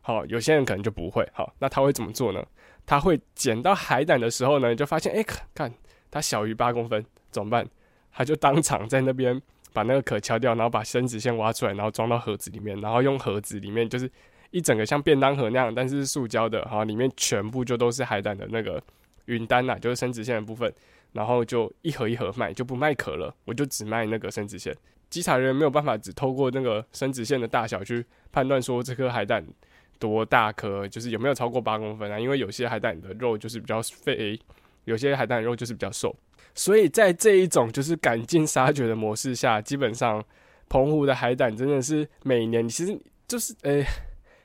[0.00, 1.28] 好，有些人可能就不会。
[1.32, 2.44] 好，那他会怎么做呢？
[2.90, 5.24] 他会捡到海胆的时候呢，就发现，哎，
[5.54, 5.72] 看
[6.10, 7.64] 它小于八公分，怎么办？
[8.10, 9.40] 他就当场在那边
[9.72, 14.10] 把那个壳敲掉，然后把生殖线挖出来，然后装到盒子里面，然后用盒子里面就是
[14.50, 18.82] 一整个像便当盒那样，但是是塑胶的，哈，里面全部就都是海胆的那个
[19.26, 20.74] 云丹呐，就是生殖线的部分，
[21.12, 24.76] 然后就一盒一盒卖，就不卖壳了，我就只卖那个生殖线。
[25.08, 29.46] 稽查人员没有办法只透过那个生殖线的大小去判断说这颗海胆。
[30.00, 30.88] 多大颗？
[30.88, 32.18] 就是有没有超过八公分啊？
[32.18, 34.36] 因为有些海胆的肉就是比较肥，
[34.84, 36.12] 有些海胆肉就是比较瘦，
[36.54, 40.24] 所以在这一种就是赶尽杀绝的模式下，基本上
[40.68, 43.84] 澎湖的海胆真的是每年其实就是诶，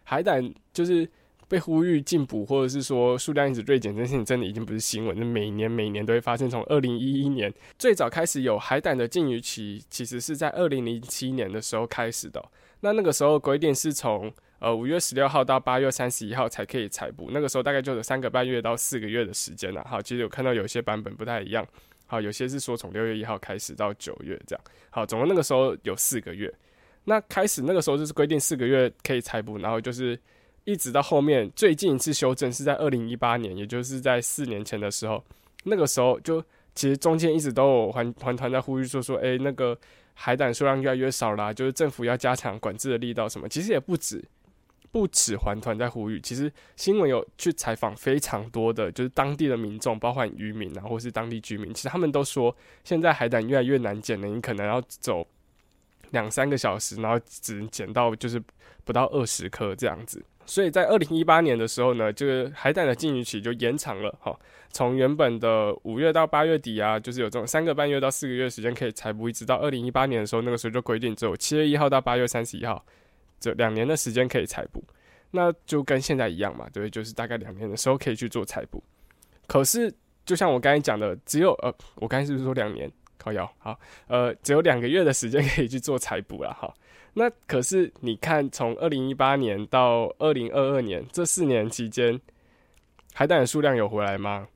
[0.03, 1.09] 海胆就是
[1.47, 6.49] 被呼吁禁捕，或者是说数量一直锐减，这件事情真的已经不是新闻，那每年每年都会发生。
[6.49, 12.43] 从二零一一年最早开始有海胆的禁渔期，其实是在二零零七年的时候开始的。
[12.81, 19.85] 那那个时候规定是从呃五月十六号到八月三十一号才可以采捕，那个时候大概就有三个半月到四个月的时间了。
[19.89, 21.65] 好，其实有看到有些版本不太一样，
[22.07, 24.65] 好，有些是说从六月一号开始到九月这样。
[24.89, 26.53] 好，总共那个时候有四个月。
[27.05, 30.19] 那开始那个时候就是规定四个月可以采捕，然后就是。
[30.67, 35.23] 一直到后面最近一次修正是在二零一八年，也就是在四年前的时候，
[35.65, 39.77] 那个时候就其实中间一直都有环环团在呼吁说说，哎，那个
[40.15, 43.47] 海胆数量越来越少啦，就是政府要加强管制的力道什么。
[43.47, 44.25] 其实也不止
[44.95, 52.55] 不止环团在呼吁，其实新闻有去采访非常多的就是当地的民众，包括渔民啊，或是当地居民，其实他们都说
[52.85, 55.27] 现在海胆越来越难捡了，你可能要走
[56.11, 58.41] 两三个小时，然后只能捡到就是
[58.85, 60.23] 不到二十颗这样子。
[60.45, 64.33] 所以在二零一八年的时候呢，就是海胆的禁渔期就延长了哈，
[64.69, 72.81] 从原本的五月到八月底啊，就是有这种三个半月到四个月时间可以采捕，一直到二零一八年的时候，那个时候就规定只有七月一号到八月三十一号
[73.45, 74.83] 这两年的时间可以采捕，
[75.31, 78.83] 那就跟现在一样嘛，对，就是大概两年的时候可以去做采捕。
[79.47, 79.93] 可是
[80.25, 82.91] 就像我刚才讲的，只有呃，我刚才是不是说两年？
[83.17, 86.71] 靠腰好，呃，只有两个月的时间可以去做采捕了哈。
[87.15, 92.19] 那可是你看，从二零一八年到二零二二年这四年期间，
[93.13, 94.47] 海胆的数量有回来吗？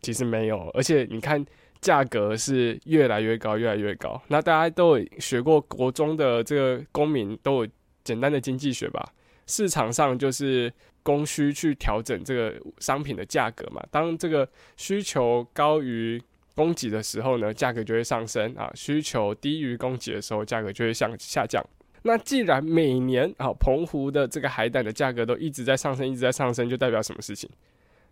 [0.00, 1.44] 其实没有，而且你看
[1.82, 4.18] 价格是越来越高，越来越高。
[4.28, 7.70] 那大家都有学过国中的这个公民都有
[8.04, 9.12] 简单的经济学吧？
[9.46, 13.82] 市场上就是供需去调整这个商品的价格嘛。
[13.90, 16.22] 当这个需求高于
[16.54, 21.64] 供给的时候呢，价格就会上升啊；需求低于供给的时候，价格就会向下降。
[22.02, 27.50] 那既然每年啊，澎湖的这个海胆的价格都一直在上升，一直在上升，就代表什么事情？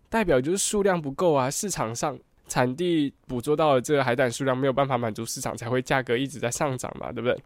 [0.09, 7.37] 代表就是数量不够啊，市场上产地捕捉到的这个海胆数量没有办法满足市场，才会价格一直在上涨嘛，对不对？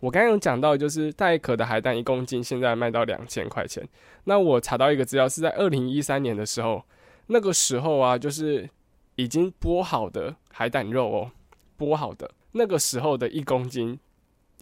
[0.00, 3.86] 我刚刚有讲到，就是带壳的海胆一公斤现在卖到两千块钱。
[4.24, 6.84] 那我查到一个资料是在二零一三年的时候，
[7.28, 8.68] 那个时候啊，就是
[9.16, 11.30] 已经剥好的海胆肉哦，
[11.78, 13.98] 剥好的那个时候的一公斤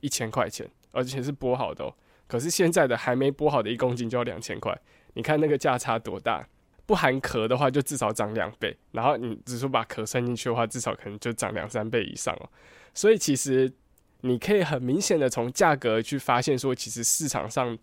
[0.00, 0.70] 一千块钱。
[0.94, 1.90] 而且是剥好的，
[2.28, 4.78] 可是现在的还没剥好的一公斤就要两千块，
[5.14, 6.46] 你看那个价差多大？
[6.84, 12.50] 不含壳的话就至少涨两倍，然后你只说把壳算进去的话，至少可能就涨两三倍以上哦。
[12.92, 13.72] 所以其实
[14.22, 17.78] 你可以很明显的从价格去发现说，其实市场上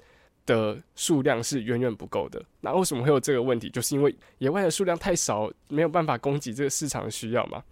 [0.46, 2.44] 的数量是远远不够的。
[2.62, 3.70] 那为什么会有这个问题？
[3.70, 7.64] 就是因为野外的数量太少，没有办法供给这个市场的需要嘛。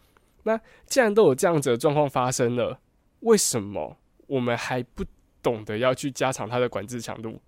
[0.44, 2.80] 那既然都有这样子的状况发生了，
[3.22, 5.04] 为什么我们还不？
[5.40, 7.40] 懂得要去加强它的管制强度，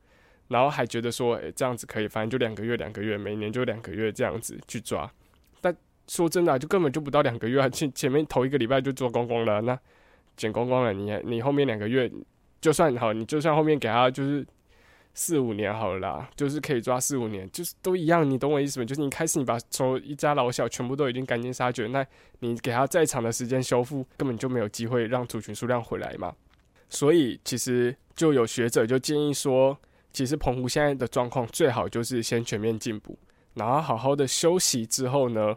[0.47, 5.11] 然后还觉得说，诶，这样子可以，反正就两个月，两个月，每年就两个月这样子去抓。
[5.59, 5.75] 但
[6.07, 9.77] 说真的，就根本就不到两个月，前前面头一个礼拜就做光光了，那
[10.39, 12.09] 剪光光了，你你后面两个月
[12.61, 14.47] 就算好，你就算后面给他就是
[15.13, 18.85] 四五年好了啦，就是可以抓四五年，就是都一样，你懂我意思吗？
[18.85, 22.05] 就是你开始你把从一家老小全部都已经赶尽杀绝，那
[22.39, 26.33] 你给他再长的时间修复，根本就没有机会让族群数量回来嘛。
[26.89, 29.77] 所以其实就有学者就建议说，
[30.13, 33.19] 其实澎湖现在的状况最好就是先全面进补，
[33.55, 35.55] 然后好好的休息之后呢，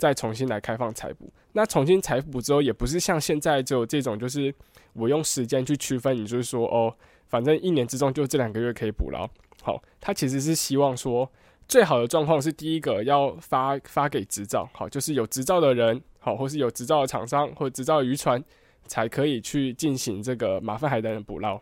[0.00, 1.32] 再重新来开放采捕。
[1.52, 4.52] 那重新采捕之后，也不是像现在就这种，就是
[4.94, 6.92] 我用时间去区分，你就是说哦，
[7.28, 9.28] 反正一年之中就这两个月可以捕捞。
[9.62, 11.30] 好，他其实是希望说，
[11.68, 18.42] 最好的状况是第一个要发发给执照，好，就是有执照的人，好，或是有执照的厂商或执照的渔船。
[18.86, 21.60] 才可以去进行这个马粪海胆的捕捞。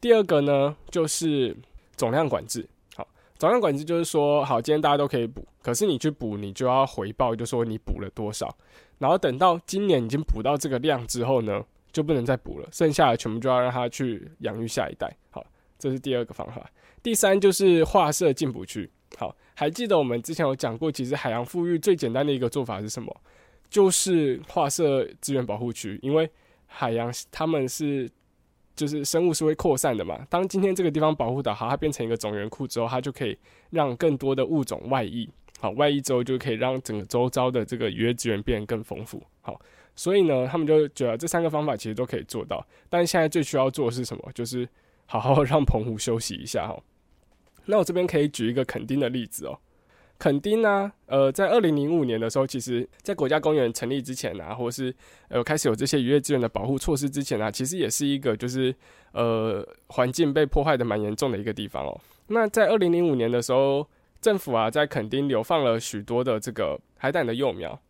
[0.00, 1.56] 第二个呢，就是
[1.94, 2.68] 总量管制。
[3.38, 8.52] 好，总量管制就是说，好，今天大家都可以捕，可是你去捕，你就要回报，就说你捕了多少。
[8.98, 15.16] 然后等到今年已经捕到这个量之后呢，就不能再捕了，剩下的全部就要让它去养育下一代。
[15.30, 15.44] 好，
[15.78, 16.68] 这是第二个方法。
[17.02, 18.90] 第三就是划设禁捕区。
[19.16, 23.16] 好，还记得我们之前有讲过，其实海洋富裕最简单的一个做法是什么？
[23.70, 26.28] 就是划设资源保护区，因为
[26.66, 28.10] 海洋他们是
[28.78, 30.24] 就是生物是会扩散的嘛。
[30.30, 33.36] 当今天这个地方保护的好，它变成一个种源库之后，它就可以
[33.70, 35.28] 让更多的物种外溢。
[35.58, 39.20] 好，外溢之后就可以让整个周遭的这个渔业资源变得更丰富。
[39.40, 39.60] 好，
[39.96, 42.64] 所以呢，他们就觉得这三个方法其实都可以做到。
[42.88, 44.30] 但现在最需要做的是什么？
[44.32, 44.68] 就是
[45.06, 46.80] 好好让澎湖休息一下哈。
[47.66, 49.58] 那我这边可以举一个肯定的例子哦。
[50.18, 54.92] 垦丁呢，呃，在二零零五年的时候，其实在国家公园成立之前啊，或是
[55.28, 58.74] 呃开始有这些渔业资源的保护措施之前啊，其实也是一个就是
[59.12, 62.00] 呃环境被破坏的蛮严重的一个地方哦。
[62.26, 63.86] 那在二零零五年的时候，
[64.20, 67.80] 政府啊在垦丁流放了许多的这个海胆的幼苗，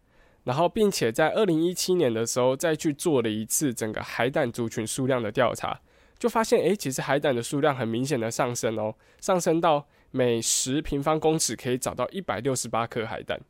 [0.44, 5.80] 然后并且在二零一七年的时候再去做了一次整个海胆族群数量的调查，
[6.18, 9.86] 就发现诶，其实海胆的数量很明显的上升哦，上升到。
[10.11, 13.40] 每十平方公尺可以找到一百六十八颗海胆，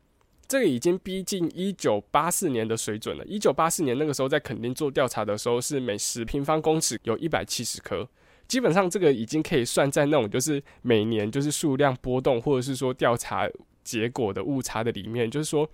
[0.47, 3.23] 这个已经逼近一九八四年的水准了。
[3.25, 8.07] 一九八四年那个时候在垦丁做调查的时候，是每十平方公尺有一百七十颗，
[8.47, 13.47] 基本上这个已经可以算在那种就是每年就是数量波动或者是说调查
[13.83, 15.29] 结果的误差的里面。
[15.29, 15.69] 就是说，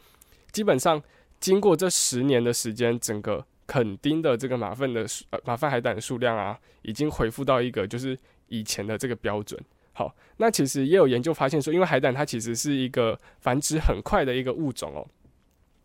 [0.51, 1.01] 基本上
[1.39, 8.17] 经过这十年的时间，整个垦丁的这个马粪的呃马粪海胆的数量啊，已经恢复到一个就是
[8.49, 9.59] 以前的这个标准。
[9.97, 15.07] 好，那其实也有研究发现说，因为海胆它其实是一个繁殖很快的一个物种哦。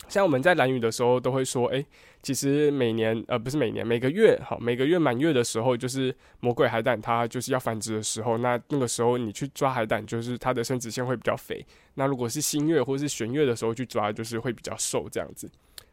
[0.08, 1.84] 像我们在蓝屿的时候都会说，哎，
[2.20, 8.38] 其实每年呃不是每年每个月，好每个月满月的时候，就是魔鬼海胆它就是要繁殖的时候。
[8.38, 11.64] 那那个时候你去抓海胆，就是它的生殖腺会比较肥。
[11.94, 15.48] 那如果是新月或是玄月的时候去抓，就是会比较瘦这样子。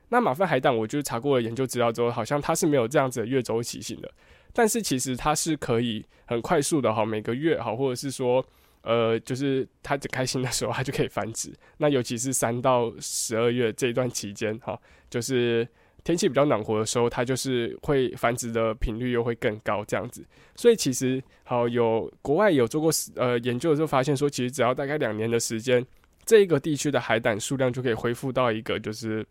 [0.10, 4.12] 那马粪海胆，我就查过了研究资料之后，好像它是没有这样子的月周期性的。
[4.58, 8.44] 但是其实它是可以很快速的哈，每个月哈，或者是说，
[8.82, 11.54] 呃，就是它只开心的时候，它就可以繁殖。
[11.78, 14.76] 那尤其是三到十二月这一段期间哈，
[15.12, 15.68] 就是
[16.04, 20.26] 天气比较暖和的时候，它就是会繁殖的频率又会更高这样子。
[20.56, 25.86] 所以其实好有国外有做过呃研究的时候发现说，其实只要大概两年的时间，
[26.26, 29.24] 这一个地区的海胆数量就可以恢复到一个就是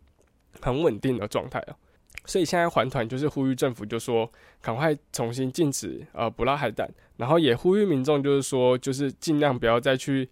[0.61, 1.75] 很稳定的状态了。
[2.27, 4.29] 所以现在环团就是呼吁政府，就说
[4.61, 10.29] 赶快重新禁止呃捕捞海胆，然后也呼吁民众，就是说就是尽量不要再去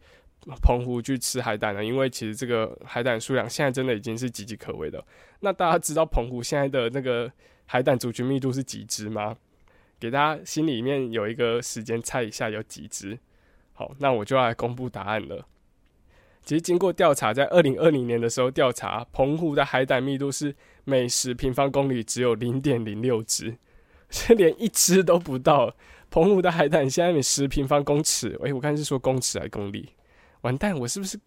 [0.61, 5.01] 澎湖去吃海胆了，因为其实这个海胆数量现在真的已经是岌岌可危的。
[5.39, 7.31] 那大家知道澎湖现在的那个
[7.65, 9.37] 海胆族群密度是几只吗？
[9.97, 13.17] 给大家心里面有一个时间猜一下有几只。
[13.71, 15.47] 好，那我就要来公布答案了。
[16.43, 20.53] 其实经过调查，在二零二零年的时候调查，澎湖的海胆密度是。
[20.85, 23.57] 每十平方公里只有零点零六只，
[24.09, 25.75] 这连一只都不到。
[26.11, 29.89] 澎湖的海胆现在每十平方公尺，哎，我看是说公尺还是公里？
[30.41, 31.19] 完蛋，我是不是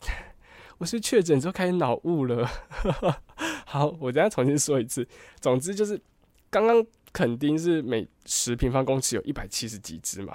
[0.78, 2.48] 我是确诊之后开始脑雾了？
[3.66, 5.06] 好，我等下重新说一次。
[5.40, 6.00] 总之就是，
[6.48, 10.32] 刚刚肯定是每十平方公尺有一百七十几只嘛，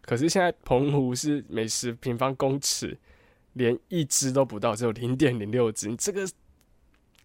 [0.00, 2.98] 可是现在澎湖是每十平方公尺
[3.52, 5.94] 连一只都不到，只有零点零六只。
[5.96, 6.26] 这个，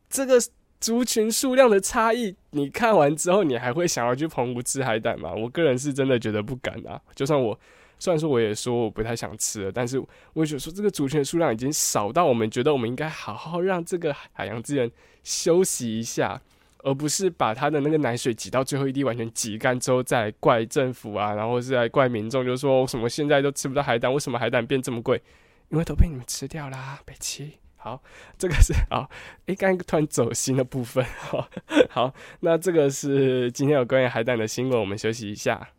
[0.09, 0.37] 这个。
[0.79, 5.33] 族群数量的差异，你看完之后，你还会想要去澎湖吃海胆吗？
[5.33, 7.01] 我个人是真的觉得不敢啊。
[7.15, 7.59] 就算我，
[7.97, 9.99] 虽然说我也说我不太想吃了，但是
[10.33, 14.89] 我也觉得说这个族群的数量已经少到我们觉得我们应该好好让这个海洋资源
[15.23, 16.39] 休息一下，
[16.83, 25.21] 而不是把它的那个奶水挤到最后一滴完全挤干之后再怪政府啊，然后是来怪民众，就说什么现在都吃不到海胆，为什么海胆变这么贵？
[25.69, 27.53] 因为都被你们吃掉啦，北七。
[27.79, 28.01] 好，
[28.37, 29.09] 这个是好，
[29.45, 31.47] 哎，刚刚突然走心的部分，好，
[31.89, 35.69] 好，那这个是今天有关于海胆的新闻，我们休息一下。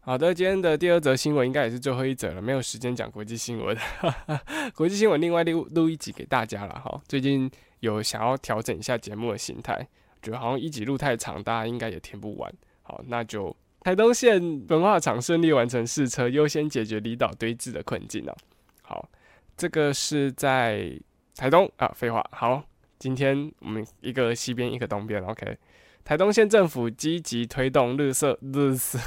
[0.00, 3.76] 好的，今天的第二则新闻应该也是最后一则了，没有时间讲国际新闻，
[4.74, 7.00] 国际新闻另外录录一集给大家了哈。
[7.06, 7.50] 最近
[7.80, 9.86] 有想要调整一下节目的形态，
[10.20, 12.52] 觉得好像一集录太长，大家应该也听不完，
[12.82, 13.56] 好，那就。
[13.80, 18.36] 台东县文化厂顺利完成试车，优先解决离岛堆置的困境哦。
[18.82, 19.08] 好，
[19.56, 20.92] 这个是在
[21.36, 21.88] 台东啊。
[21.94, 22.62] 废话，好，
[22.98, 25.22] 今天我们一个西边，一个东边。
[25.24, 25.56] OK，
[26.04, 28.98] 台东县政府积极推动绿色绿色。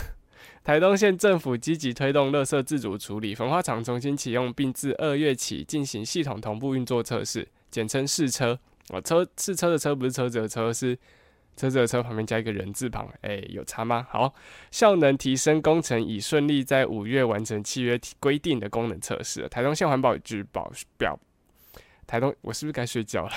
[0.63, 8.57] 台东县政府积极推动垃圾自主处理，焚化厂重新启用，并自二月起进行系统同步运作测试，简称试车。
[8.89, 10.97] 哦，车试车的车不是车子的车，是。
[11.56, 14.08] 车子的车旁边加一个人字旁，哎，有差吗？
[14.10, 14.34] 好，
[14.72, 19.47] 效能提升工程已顺利在五月完成契约规定的功能测试。
[19.49, 21.20] 台东县环保局保表，
[22.08, 23.32] 台东我是不是该睡觉了？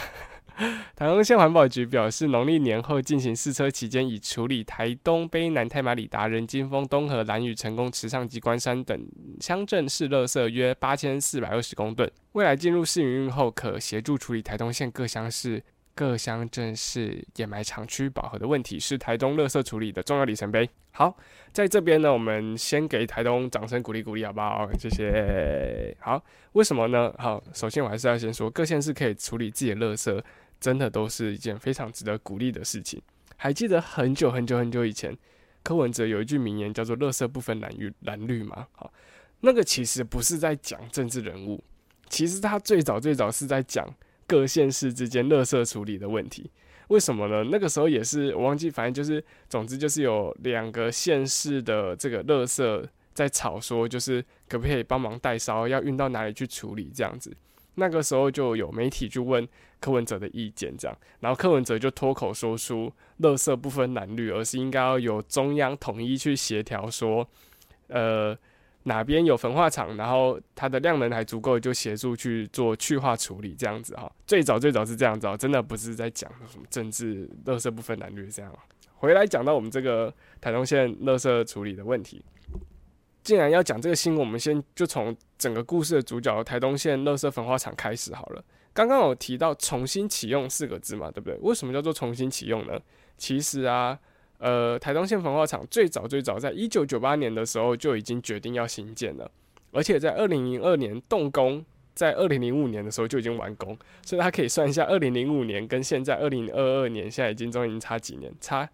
[0.94, 9.04] 台东县环保局表示，农历年后进行试车期间，已处理台东卑南太马里达人金峰东河蓝屿成功池上及关山等
[9.40, 12.08] 乡镇市垃圾约八千四百二十公吨。
[12.34, 15.60] 未来进入试营运后，可协助处理台东县各乡市。
[15.94, 20.68] 各乡镇市掩埋场区饱和的问题是台东垃圾处理的重要里程碑。
[20.90, 21.16] 好，
[21.52, 24.68] 在这边呢，我们先给台东掌声鼓励鼓励，好不好？
[24.78, 25.96] 谢谢。
[26.00, 26.22] 好，
[26.52, 27.14] 为什么呢？
[27.18, 30.22] 好，首先我还是要先说，各县市可以处理自己的垃圾，
[30.60, 33.00] 真的都是一件非常值得鼓励的事情。
[33.36, 35.16] 还记得很久很久很久以前，
[35.62, 38.92] 柯文哲有一句名言叫做“垃圾不分蓝绿蓝绿”嘛，好，
[39.40, 41.62] 那个其实不是在讲政治人物，
[42.08, 43.84] 其实他最早最早是在讲
[44.26, 46.50] 各县市之间垃圾处理的问题。
[46.88, 47.44] 为什么呢？
[47.50, 57.34] 那个时候也是我忘记，反正就是，总之就是有两个县市的这个垃圾在吵说，就是可不可以帮忙代烧，要运到哪里去处理这样子。
[57.76, 59.48] 那个时候就有媒体去问
[59.80, 67.26] 柯文哲的意见，这样，然后柯文哲就脱口说出“垃圾不分蓝绿”，而是应该要由中央统一去协调，说，
[67.88, 68.36] 呃，
[68.84, 74.10] 哪边有焚化厂，然后它的量能还足够，就协助去做去化处理，这样子哈。
[74.26, 78.50] 最早最早是这样子，真的不是在讲什么政治垃圾不分男女这样。
[78.94, 82.24] 回来讲到我们这个台东县垃圾处理的问题。
[83.22, 88.44] 既然要讲这个新闻，我们先就从整个故事的主角台东县乐色焚化厂开始好了。
[88.74, 91.38] 刚刚有提到重新启用四个字嘛，对不对？
[91.40, 92.78] 为什么叫做重新启用呢？
[93.16, 93.98] 其实啊，
[94.38, 99.30] 呃，台东县焚化厂最早最早在一九九八年的时候就已经决定要新建了，
[99.72, 101.64] 而且在二零零二年动工，
[101.94, 108.32] 在二零零五年的时候就已经完工，所以大家可以算一下，二零零五年跟现在二零二二年，现在已经中已经差几年？
[108.40, 108.68] 差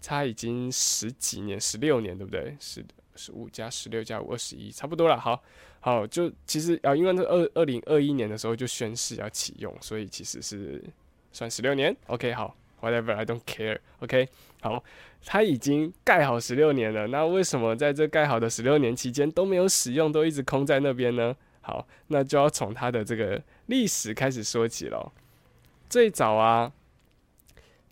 [0.00, 2.56] 差已经十几年，十六年，对不对？
[2.60, 2.88] 是的。
[3.18, 5.18] 十五加十六加五二十一，差不多了。
[5.18, 5.42] 好，
[5.80, 10.84] 好，就其实啊，因为这二二零二一年的时候就宣誓要启用，所以其实是
[11.32, 11.96] 算十六年。
[12.08, 12.54] OK，好
[12.86, 13.78] ，Whatever，I don't care。
[14.00, 14.28] OK，
[14.60, 14.84] 好，
[15.24, 21.34] 它已经盖好十六年了，那为什么在这盖好的十六年期间都没有使用，都一直空在那边呢？
[21.60, 25.12] 好，那就要从它的这个历史开始说起了。
[25.88, 26.72] 最早啊。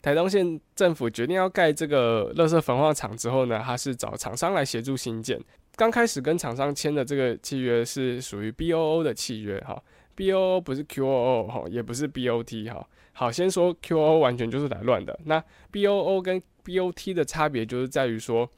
[0.01, 5.41] 台东县政府决定要盖这个垃圾焚化厂之后呢，他是找厂商来协助新建。
[5.77, 9.83] 刚开始跟厂商签的这个契约是属于 B O O 的契约，哈
[10.15, 12.87] ，B O O 不是 Q O O 哈，也不是 B O T 哈。
[13.13, 15.19] 好，先说 Q O O 完全就是来乱的。
[15.25, 18.49] 那 B O O 跟 B O T 的差别就是在于说，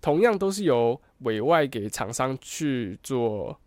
[0.00, 3.58] 同样都是由委外给厂商去做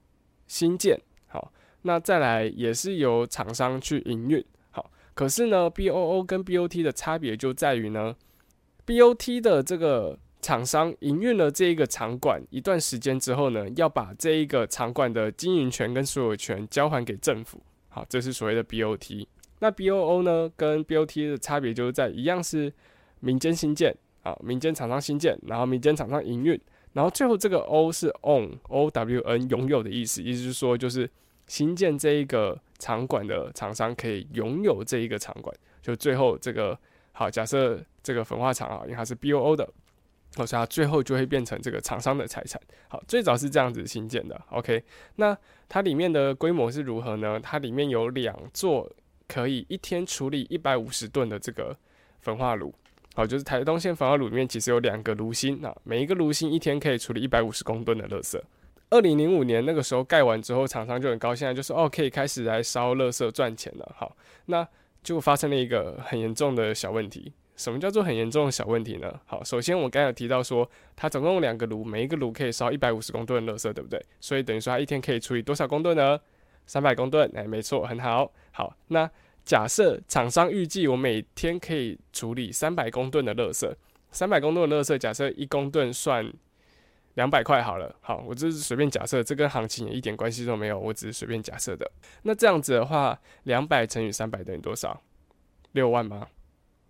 [0.47, 4.43] 新建，好，那再来也是由厂商去营运。
[4.69, 8.15] 好可是呢，B O O 跟 B O T 的差别就在于呢
[8.85, 17.61] ，B O T 的这个厂商营运了这一个场馆一段时间之后呢，要把这一个场馆的经营权跟所有权交还给政府。
[17.89, 19.27] 好，这是所谓的 B O T。
[19.59, 22.71] 那 B O O 呢，跟 B O T 的差别就是在一样是
[23.19, 26.59] 民间新建啊，民间厂商新建，然后民间厂商营运，
[26.93, 31.09] 然后最后这个 O 是 Own O W N 拥有的意思，意思是说就是
[31.47, 32.59] 新建这一个。
[32.79, 36.77] 场馆的厂商可以拥有这一个场馆，就最后这个
[37.11, 39.67] 好，假设这个焚化厂啊，因为它是 B O O 的，
[40.45, 42.61] 所以它最后就会变成这个厂商的财产。
[42.89, 44.39] 好，最早是这样子新建的。
[44.49, 44.83] OK，
[45.15, 45.35] 那
[45.69, 47.39] 它里面的规模是如何呢？
[47.41, 48.91] 它里面有两座
[49.27, 51.75] 可以一天处理一百五十吨的这个
[52.19, 52.73] 焚化炉。
[53.15, 58.39] 好，就是台东县焚化炉里面其实有两个炉芯啊，每一个炉芯一天可以处理一百五十公吨的垃圾。
[58.89, 63.95] 二零零五年那个时候盖完之后，厂商就很高兴，就说哦，可以开始来烧垃圾赚钱了。
[63.97, 64.15] 好，
[64.45, 64.65] 那
[65.03, 67.33] 就发生了一个很严重的小问题。
[67.57, 69.19] 什么叫做很严重的小问题呢？
[69.25, 74.01] 好，首先我刚才有提到说，它总共有两个炉，每一个炉可以烧一百五十公吨的垃圾，对不对？
[74.21, 76.17] 所以等于说它一天可以处理多少公吨呢？
[76.65, 77.29] 三百公吨。
[77.35, 78.31] 哎，没错，很好。
[78.51, 79.09] 好，那
[79.43, 83.69] 假设厂商预计我每天可以处理三百公吨的垃圾，
[84.11, 86.31] 三百公吨的垃圾，假设一公吨算。
[87.15, 91.91] 两百块好了，好，我这是随便假设，这跟行情也一点关系都没有，我只是随便假设的。
[92.21, 95.01] 那这样子的话，两百乘以三百等于多少？
[95.71, 96.27] 六万吗？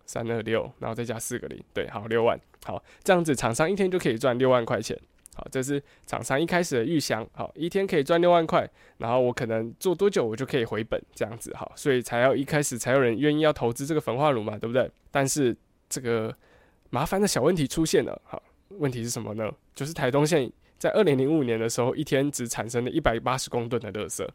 [0.08, 2.36] 三二六，然后再加四个零，对，好，六万。
[2.64, 4.98] 好，这样子厂商一天就可以赚六万块钱。
[5.36, 7.24] 好，这是厂商一开始的预想。
[7.32, 14.90] 好，一天可以赚六万块，然后我可能做多久我就可以回本，这样子好，所以才要一开始才有人愿意要投资这个焚化炉嘛，对不对？
[15.12, 15.56] 但是
[15.88, 16.34] 这个
[16.90, 18.42] 麻烦的小问题出现了，好。
[18.72, 19.50] 问题是什么呢？
[19.74, 24.28] 就是台东县在二零零五年的时候，一天只产生了一百八十公吨的垃圾，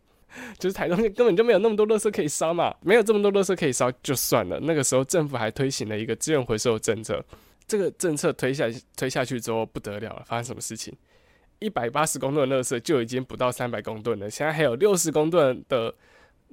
[0.58, 4.60] 就是台东县根本就没有那么多垃圾可以烧嘛，没有这么多垃圾可以烧就算了。
[4.62, 7.24] 那个时候政府还推行了一个资源回收政策，
[7.68, 8.66] 这个政策推下
[8.96, 10.96] 推下去之后不得了了，发生什么事情？
[11.60, 15.94] 一百八十公吨的垃圾就已经不到三百公吨了，现在还有六十公吨的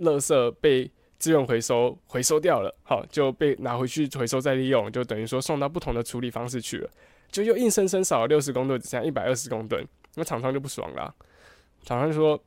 [0.00, 6.90] 垃圾被资源回收回收掉了，好就被拿回去回收再利用，就等于说送到不同的处理方式去了。
[7.30, 11.14] 就又硬生生少了六十公吨，只剩下一百二十公吨，那厂商就不爽了。
[11.84, 12.40] 厂商说：“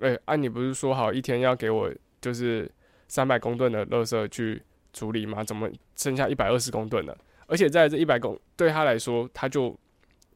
[0.00, 2.70] 哎，啊，你不是说好一天要给我就是
[3.08, 5.42] 三百公吨的垃圾去处理吗？
[5.42, 7.16] 怎么剩下一百二十公吨了？
[7.46, 9.76] 而且在这一百公对他来说，他就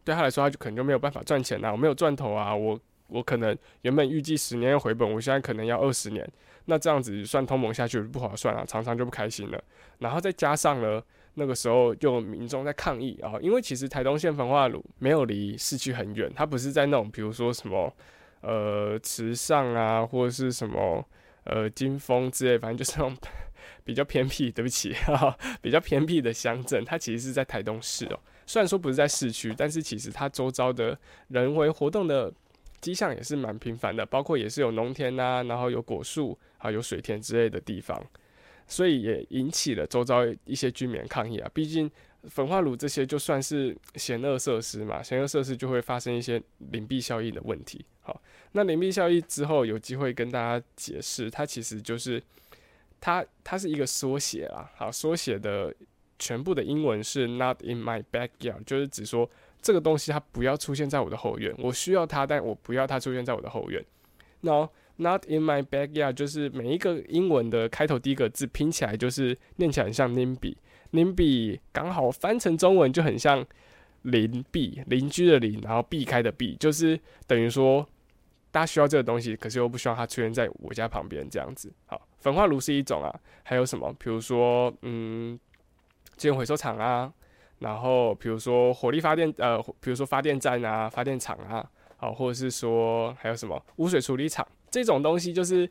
[0.04, 1.70] 对他来说，他就可能就没有办法赚钱了。
[1.70, 6.28] 我没有赚头啊，我我可能原本预计十年要回本，我现在可能要二十年。
[6.64, 9.62] 那这样子算通膨下去不划算啊，常常就不开心了。
[9.98, 11.04] 然后再加上了。
[11.34, 17.90] 那个时候就民众在抗议啊，因为其实台东县焚化炉没有离市区很远，它不是在那种比如说什么
[18.42, 21.04] 呃池上啊，或者是什么
[21.44, 23.16] 呃金峰之类，反正就是那种
[23.84, 24.94] 比较偏僻，对不起，
[25.62, 28.20] 比较偏僻的乡镇，它其实是在台东市哦。
[28.46, 32.32] 虽然说不是在市区，但是其实它周遭的人为活动的
[32.80, 38.04] 迹象也是蛮频繁的，包括也是有农田呐，然后有果树啊，有水田之类的地方，
[38.66, 41.48] 所以也引起了周遭一些居民抗议啊。
[41.54, 41.88] 毕竟
[42.28, 47.84] 焚化炉这些就算是险恶设施嘛，险恶设施就会发生一些邻避效应的问题。
[48.00, 48.20] 好，
[48.52, 52.22] 那邻避效应之后有机会跟大家解释，它其实就是
[53.00, 55.74] 它它是一个缩写啦，好，缩写的。
[56.18, 59.28] 全部的英文是 not in my backyard，就是指说
[59.60, 63.84] 这个东西它不要出现在我的后院，我需要它，但我不要它出现在我的后院。
[64.42, 64.68] 那
[64.98, 70.54] not in my backyard 就是每一个英文的开头第一个字拼起来就是念起来很像 NIMBY
[70.92, 73.44] nimby，nimby 刚好翻成中文就很像
[74.02, 77.86] 邻避，邻居的邻，然后避开的避，就是等于说
[78.50, 81.72] 大家需要这个东西，可是又不希望它出现在我家旁边这样子。
[81.86, 83.12] 好，焚化炉是一种啊，
[83.42, 83.92] 还有什么？
[83.98, 85.38] 比如说，嗯。
[86.14, 87.12] 资源回收厂啊，
[87.58, 95.68] 然后比如说火力发电，呃，比如说发电站啊、发电厂啊，好，或者是说还有什么污水处理厂这种东西，就是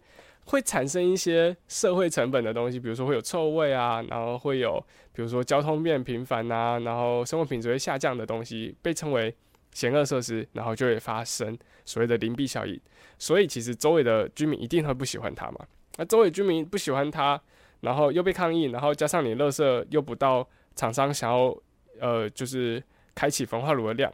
[0.52, 4.80] 会产生一些社会成本的东西，比如说会有臭味啊，然后会有
[5.12, 9.36] 比如说交通变频繁啊，然后生活品质会下降的东西，被称为
[9.74, 12.80] 险恶设施，然后就会发生所谓的邻避效应。
[13.18, 15.66] 所以其实周围的居民一定会不喜欢它嘛，
[15.98, 17.42] 那周围居民不喜欢它。
[17.82, 21.58] 然后又被抗议，然后加上你垃圾又不到厂商想要，
[22.00, 22.80] 呃，就是
[23.16, 24.14] 开启焚化炉的量，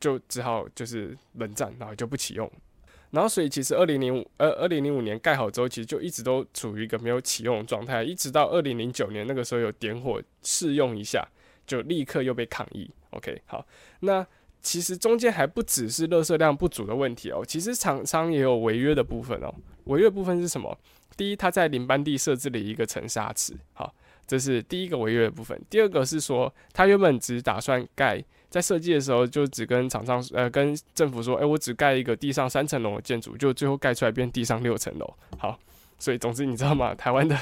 [0.00, 2.50] 就只好就是冷战，然后就不启用。
[3.12, 11.26] 然后所以其实二零零五呃二零零五年盖好之后，其实就一直都处于一个没有启用的状态，一直到二零零九年那个时候有点火试用一下，
[11.66, 12.90] 就立刻又被抗议。
[13.10, 13.64] OK，好，
[14.00, 14.26] 那
[14.62, 19.54] 其实中间还不只是垃圾量不足的问题哦，其实厂商也有违约的部分哦。
[19.84, 20.78] 违约部分是什么？
[21.16, 23.94] 第一，他在林班地设置了一个沉沙池，好，
[24.26, 25.60] 这是第一个违约的部分。
[25.68, 35.14] 第二个是说，他原本只打算盖，在设计的时候就只跟厂商呃跟政府说，哎，我只盖一个地上三层楼的建筑，就最后盖出来变地上六层楼。
[35.38, 35.58] 好，
[35.98, 36.94] 所以总之你知道吗？
[36.96, 37.36] 台湾的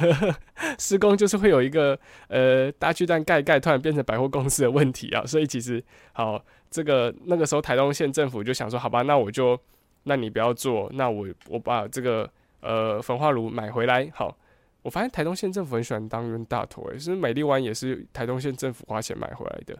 [0.79, 1.99] 施工就是会有一个
[2.29, 5.27] 呃大巨蛋盖盖突然变成百货公司的问题啊。
[5.27, 5.83] 所以其实
[6.13, 9.61] 好，这个那个时候台东县政府就想说，好吧，那我就
[10.05, 12.31] 那你不要做，那我我把这个。
[12.63, 14.37] 呃，焚化炉买回来好，
[14.83, 19.75] 我发现台东县政府很喜欢当冤大头，诶，是美丽湾也是台东县政府花钱买回来的。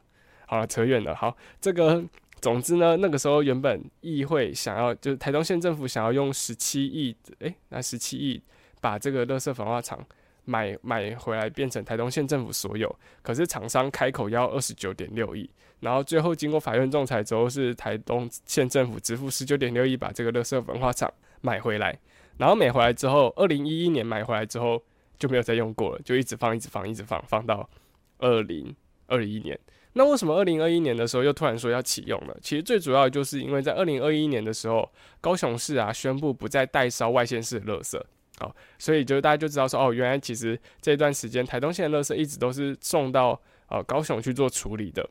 [0.51, 1.15] 好了，扯远了。
[1.15, 2.03] 好，这个
[2.41, 8.43] 总之呢，那个时候原本议会想要，就是台东县政府想要用十七亿，诶，那十七亿
[8.81, 10.05] 把这个乐色焚化厂
[10.45, 12.93] 买买回来变成台东县政府所有，
[13.23, 15.49] 可是厂商开口要二十九点六亿，
[15.79, 21.09] 然后最后经过法院仲裁之后，是台东县政府支付十九点六亿把这个乐色焚化厂
[21.43, 21.97] 买回来。
[22.39, 24.83] 然后买回来之后，二零一一年买回来之后
[25.17, 27.71] 就没有再用过了，就一直放，一直放，一直放，放到
[28.19, 28.75] 二零
[29.07, 29.57] 二一年。
[29.95, 32.37] 那为什么二零二一年的时候又突然说要启用了？
[32.41, 34.89] 其实最主要就是因为在二零二一年的时候，
[35.21, 38.01] 高雄市啊宣布不再代烧外县市的垃圾，
[38.39, 45.09] 好，所以就大家就知道说，哦，原来其实这段时间台东县的垃圾一直都是送到呃高雄去做处理的，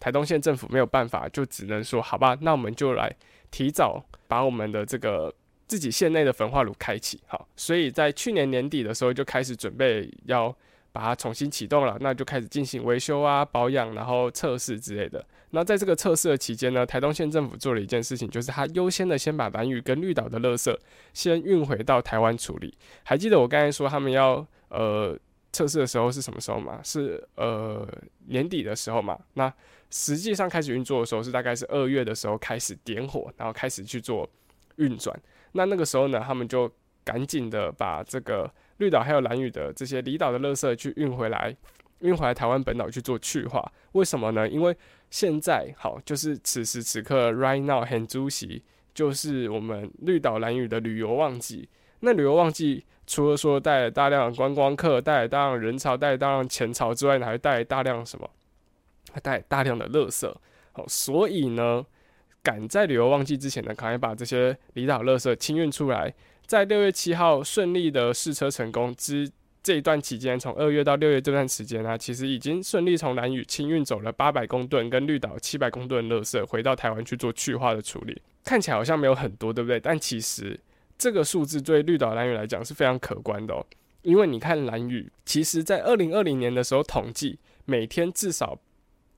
[0.00, 3.14] 台东县政府没有办法，就只能说好吧，那我们就来
[3.50, 5.34] 提早把我们的这个。
[5.66, 10.54] 自己县内的焚化炉开启，好，所以在去年年底的时候就开始准备要
[10.94, 15.26] 把它重新启动了，那就开始进行维修啊、保养，然后测试之类的。
[15.50, 20.72] 那在这个测试的期间呢，台东县政府做了一件事情，就是他优先的先把蓝屿跟绿岛的垃圾
[21.12, 22.72] 先运回到台湾处理。
[23.02, 25.18] 还记得我刚才说他们要呃
[25.52, 26.78] 测试的时候是什么时候吗？
[26.84, 27.84] 是呃
[28.28, 29.18] 年底的时候嘛？
[29.32, 29.52] 那
[29.90, 34.30] 实际上开始运作的时候是大概是二月的时候开始点火，然后开始去做
[34.76, 35.20] 运转。
[35.56, 36.70] 那那个时候呢，他们就
[37.04, 41.54] 赶紧的把这个绿岛还有蓝屿的这些离岛的垃圾去运回来，
[42.00, 43.72] 运回来台湾本岛去做去化。
[43.92, 44.48] 为什么呢？
[44.48, 44.76] 因为
[45.10, 48.62] 现在好，就是此时此刻，right now，很主席
[48.94, 51.68] 就是我们绿岛蓝屿的旅游旺季。
[52.00, 58.28] 那旅游旺季除了说带来大量观光客，带来大量人潮，带来大量钱潮之外呢，还带来大量什么？
[59.12, 60.34] 还带来大量的垃圾。
[60.72, 61.84] 好，所以呢。
[62.44, 66.14] 赶在旅游旺季之前呢，赶快把这些离岛垃圾清运出来，
[66.46, 69.30] 在六月七号顺利的试车成功之
[69.62, 78.20] 这一段期间，从二月到六月这段时间呢，其实已经顺利从蓝宇清运走了八百公吨跟绿岛七百公吨垃圾，回到台湾去做去化的处理。
[78.44, 79.80] 看起来好像没有很多，对不对？
[79.80, 80.58] 但其实
[80.98, 83.66] 这个数字对绿岛蓝宇来讲是非常可观的哦，
[84.02, 87.38] 因为你看蓝宇，其实在二零二零年的时候统计。
[87.66, 88.58] 每天至少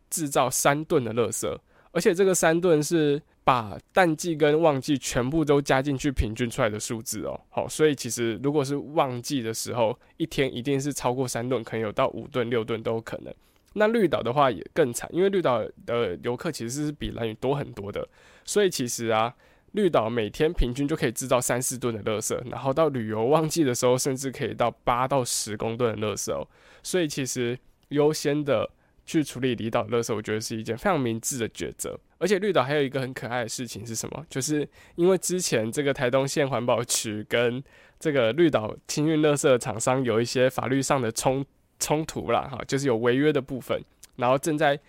[0.09, 1.59] 制造三吨的垃圾，
[1.91, 7.41] 而且这个三吨是把淡季跟旺季全部都加进去平均出来的数字哦。
[7.49, 13.33] 好，所以其实如果是旺季的时候，一天一定是超过三吨，可能有到五吨、六吨都有可能。
[13.75, 18.09] 那绿岛的话也更惨，因为绿岛的游客其实是比蓝屿多很多的，
[18.45, 19.33] 所以其实啊，
[19.75, 26.45] 绿岛每天平均就可以制造三四吨的垃圾，然后到旅游旺季的时候，甚至可以到八到十公吨的垃圾哦。
[26.83, 27.57] 所以其实
[27.91, 28.69] 优先的
[29.07, 31.99] 去处理离岛垃圾，我觉得是一件非常明智的抉择。
[32.19, 34.27] 而且绿岛还有一个很可爱的事情是什么？
[34.29, 37.63] 就是因为之前这个台东县环保局跟
[37.99, 41.43] 这个绿岛清运垃圾厂商有一些法律上的冲。
[41.79, 43.79] 冲突啦，哈，就是有违约的部分，
[44.17, 44.81] 然后正在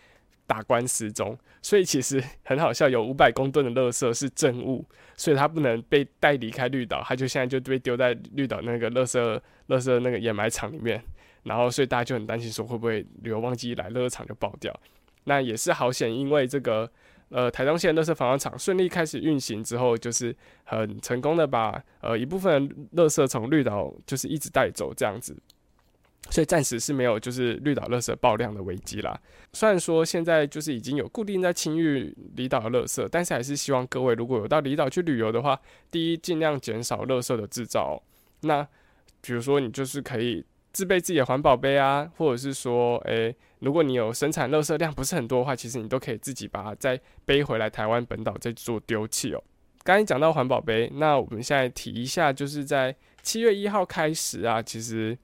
[0.46, 4.86] 打官司中，所以其实 很好笑，有五百公吨的垃圾是证物，
[5.18, 9.20] 所以它不能被带离开绿岛，它就现在就被丢在绿岛那个垃圾
[9.68, 11.04] 垃圾那个掩埋场里面，
[11.48, 14.78] 然后所以大家就很担心说会不会旅游旺季一来，垃圾场就爆掉，
[15.24, 16.90] 那也是好险，因为这个
[17.30, 20.36] 呃台中县垃圾防化厂顺利开始运行之后，就是
[20.66, 25.36] 很成功的把呃一部分垃圾从绿岛就是一直带走这样子。
[26.30, 29.18] 所以暂时是没有就是绿岛垃圾爆量的危机啦。
[29.54, 35.58] 虽然说现在就是已经有固定在清运离岛的垃圾，但是还是希望各位如果有到离岛去旅游的话，
[35.90, 38.04] 第一尽量减少垃圾的制造。
[38.42, 38.68] 那
[39.22, 40.44] 比如说你就是可以
[40.78, 49.44] 自备自己的环保杯啊，或者是说，诶，如果你有生产垃圾量不是很多的话，其实你都可以自己把它再背回来台湾本岛再做丢弃哦。
[49.82, 55.18] 刚才讲到环保杯，那我们现在提一下，就是在七月一号开始啊，其实。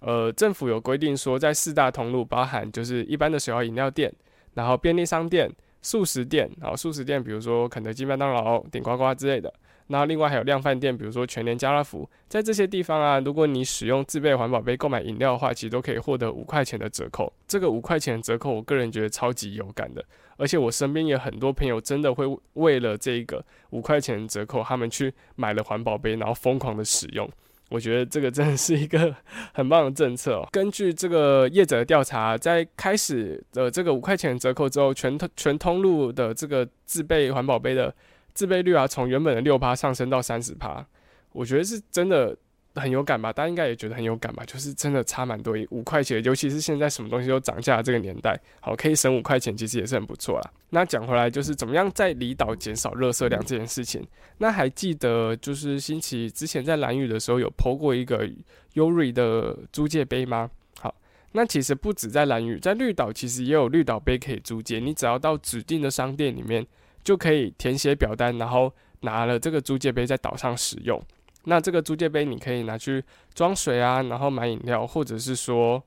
[0.00, 4.12] 呃，政府有规定说，在四大通路，包含就是一般的小饮料店，
[4.52, 5.50] 然后便利商店、
[5.80, 9.52] 素食店，然后素食店，比如说肯德基、麦当劳、顶呱呱之类的。
[9.88, 17.32] 然后另外还有量贩店，比如说全联、家乐福，在这些地方啊，如果你使用自备环保杯购买饮料的话，其实都可以获得五块钱的折扣。
[17.46, 20.04] 这个五块钱的折扣，我个人觉得超级有感的，
[20.36, 22.24] 而且我身边也很多朋友真的会
[22.54, 27.28] 为了这个五块钱的折扣，他们去买了环保杯，然后疯狂的使用。
[27.70, 29.14] 我觉得这个真的是一个
[29.52, 30.48] 很棒的政策哦。
[30.50, 37.94] 根据这个业者的调查，在开始的这个五块钱折扣之后，全通全通路的这个自备环保杯的
[38.38, 40.86] 自备率啊，从原本的六趴上升到三十趴。
[41.32, 42.36] 我觉得是真的。
[42.74, 50.50] 很有感吧，大家应该也觉得很有感吧，就是真的差蛮多，五块钱，尤其是现在什么东西都涨价这个年代，好可以省五块钱，其实也是很不错啦。
[50.70, 54.06] 那讲回来，就是怎么样在离岛减少热色量这件事情。
[54.36, 58.30] 那还记得就是星期之前在蓝屿的时候有抛过一个
[58.74, 60.48] 优瑞的租借杯吗？
[60.78, 60.94] 好，
[61.32, 66.64] 那其实不止在蓝屿，在绿岛其实也有绿岛杯可以租借，你只要到指定的商店里面
[67.02, 71.00] 就可以填写表单，然后拿了这个租借杯在岛上使用。
[71.44, 73.02] 那这个租借杯你可以拿去
[73.34, 75.82] 装水啊，然后买饮料，或者是说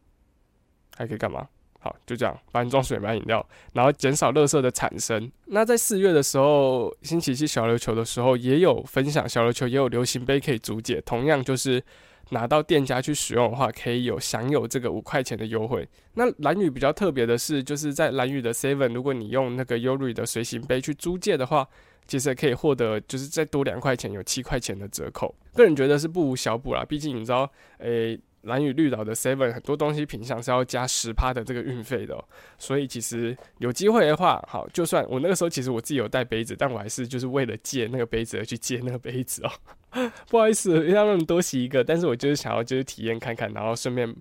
[0.96, 1.48] 还可以干嘛？
[1.80, 3.44] 好，就这样，帮你装水买饮料，
[3.74, 5.32] 然后减少垃圾的产生。
[5.48, 11.84] 那在四月的时候，星期七小琉球的时候也有分享，小琉球也有流行杯可以租借，同样就是
[12.32, 15.88] 拿到店家去使用的话，可以有享有这个五块钱的优惠。
[16.16, 21.68] 那蓝雨比较特别的是，就是在蓝雨的 Seven，如果你用那个优瑞的随行杯去租借的话。
[22.08, 25.34] 其实可以获得，就是再多两块钱，有七块钱的折扣。
[25.54, 26.84] 个人觉得是不无小补啦。
[26.84, 32.24] 毕竟你知道，诶，蓝屿绿岛的 Seven 很多东西品相是要加十趴的这个运费的，
[32.58, 39.52] 所以其实有机会的话，好，就算我那个时候其实我自己有带杯子，但我还是就是为了借那个杯子而去借那个杯子哦。
[40.30, 44.16] 不好意思，让他们多洗一个，但是我就是想要就是体验看看，然后顺便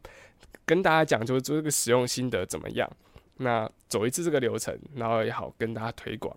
[0.66, 2.90] 跟大家讲，就是做这个使用心得怎么样。
[3.36, 6.36] 那走一次这个流程，然后也好跟大家推广。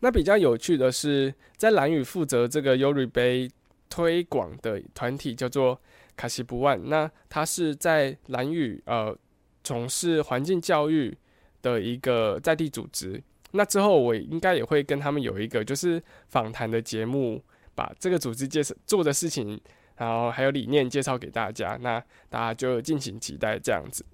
[0.00, 3.50] 那比较有趣的是，在蓝屿负责这个 Uri 杯
[3.90, 5.80] 推广的团体叫做
[6.16, 6.80] 卡西布万。
[6.88, 9.16] 那他是在蓝屿呃
[9.62, 11.16] 从事环境教育
[11.62, 13.22] 的一个在地组织。
[13.52, 17.42] 那之后我应该也会跟他们有一个就是访谈的节目，
[17.74, 19.60] 把这个组织介绍做的事情，
[19.96, 21.78] 然后还有理念介绍给大家。
[21.80, 24.04] 那大家就敬请期待这样子。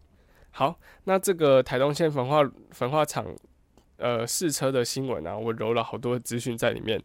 [0.50, 2.40] 好，那这个台东县焚化
[2.70, 3.26] 焚化厂。
[4.02, 6.98] 呃，试车的新闻啊，我揉了好多资讯在里面，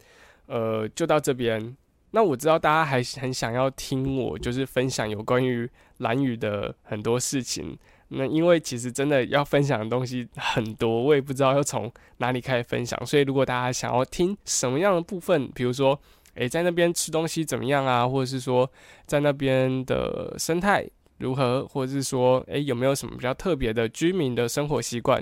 [0.45, 1.75] 呃，就到这边。
[2.11, 7.77] 那我知道大家还很想要听我就是分享有关于蓝雨的很多事情。
[8.09, 13.03] 那因为其实真的要分享的东西很多，我也不知道要从哪里开始分享。
[13.05, 15.99] 所以如果大家想要听什么样的部分，比如说，
[16.35, 18.69] 诶，在那边吃东西怎么样啊，或者是说
[19.07, 20.87] 在那边的生态
[21.17, 25.21] 如何，或者是说，诶，有没有什么比较特别的居民的生活习惯？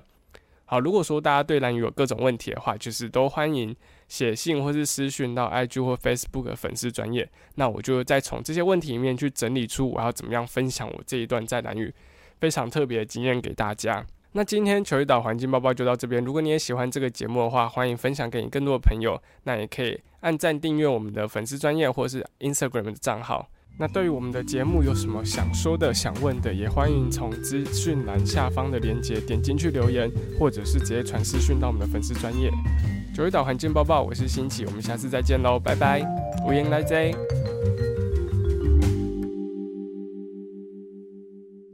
[0.65, 3.73] 好，如果说大家对蓝屿有各种问题的话，就是都欢迎
[4.07, 11.93] 写信或是私讯到 IG 或 Facebook 粉丝专业，那我就再从这些问题里面去整理出我要怎么样分享我这一段在南语
[12.39, 14.05] 非常特别的经验给大家。
[14.35, 16.23] 那今天球一岛环境包包就到这边。
[16.23, 19.21] 如果你也喜欢这个节目的话，欢迎分享给你更多的朋友。
[19.43, 23.47] 那也可以按赞订阅我们的粉丝专业或是 Instagram 的账号。
[23.75, 30.09] 那对于我们的节目有什么想说的、想问的，也欢迎从资讯栏下方的链接点进去留言，
[30.39, 32.51] 或者是直接传私讯到我们的粉丝专业。
[33.15, 36.01] 九一岛环境报报，我是新奇，我们下次再见喽，拜拜，
[36.45, 37.11] 无言来哉。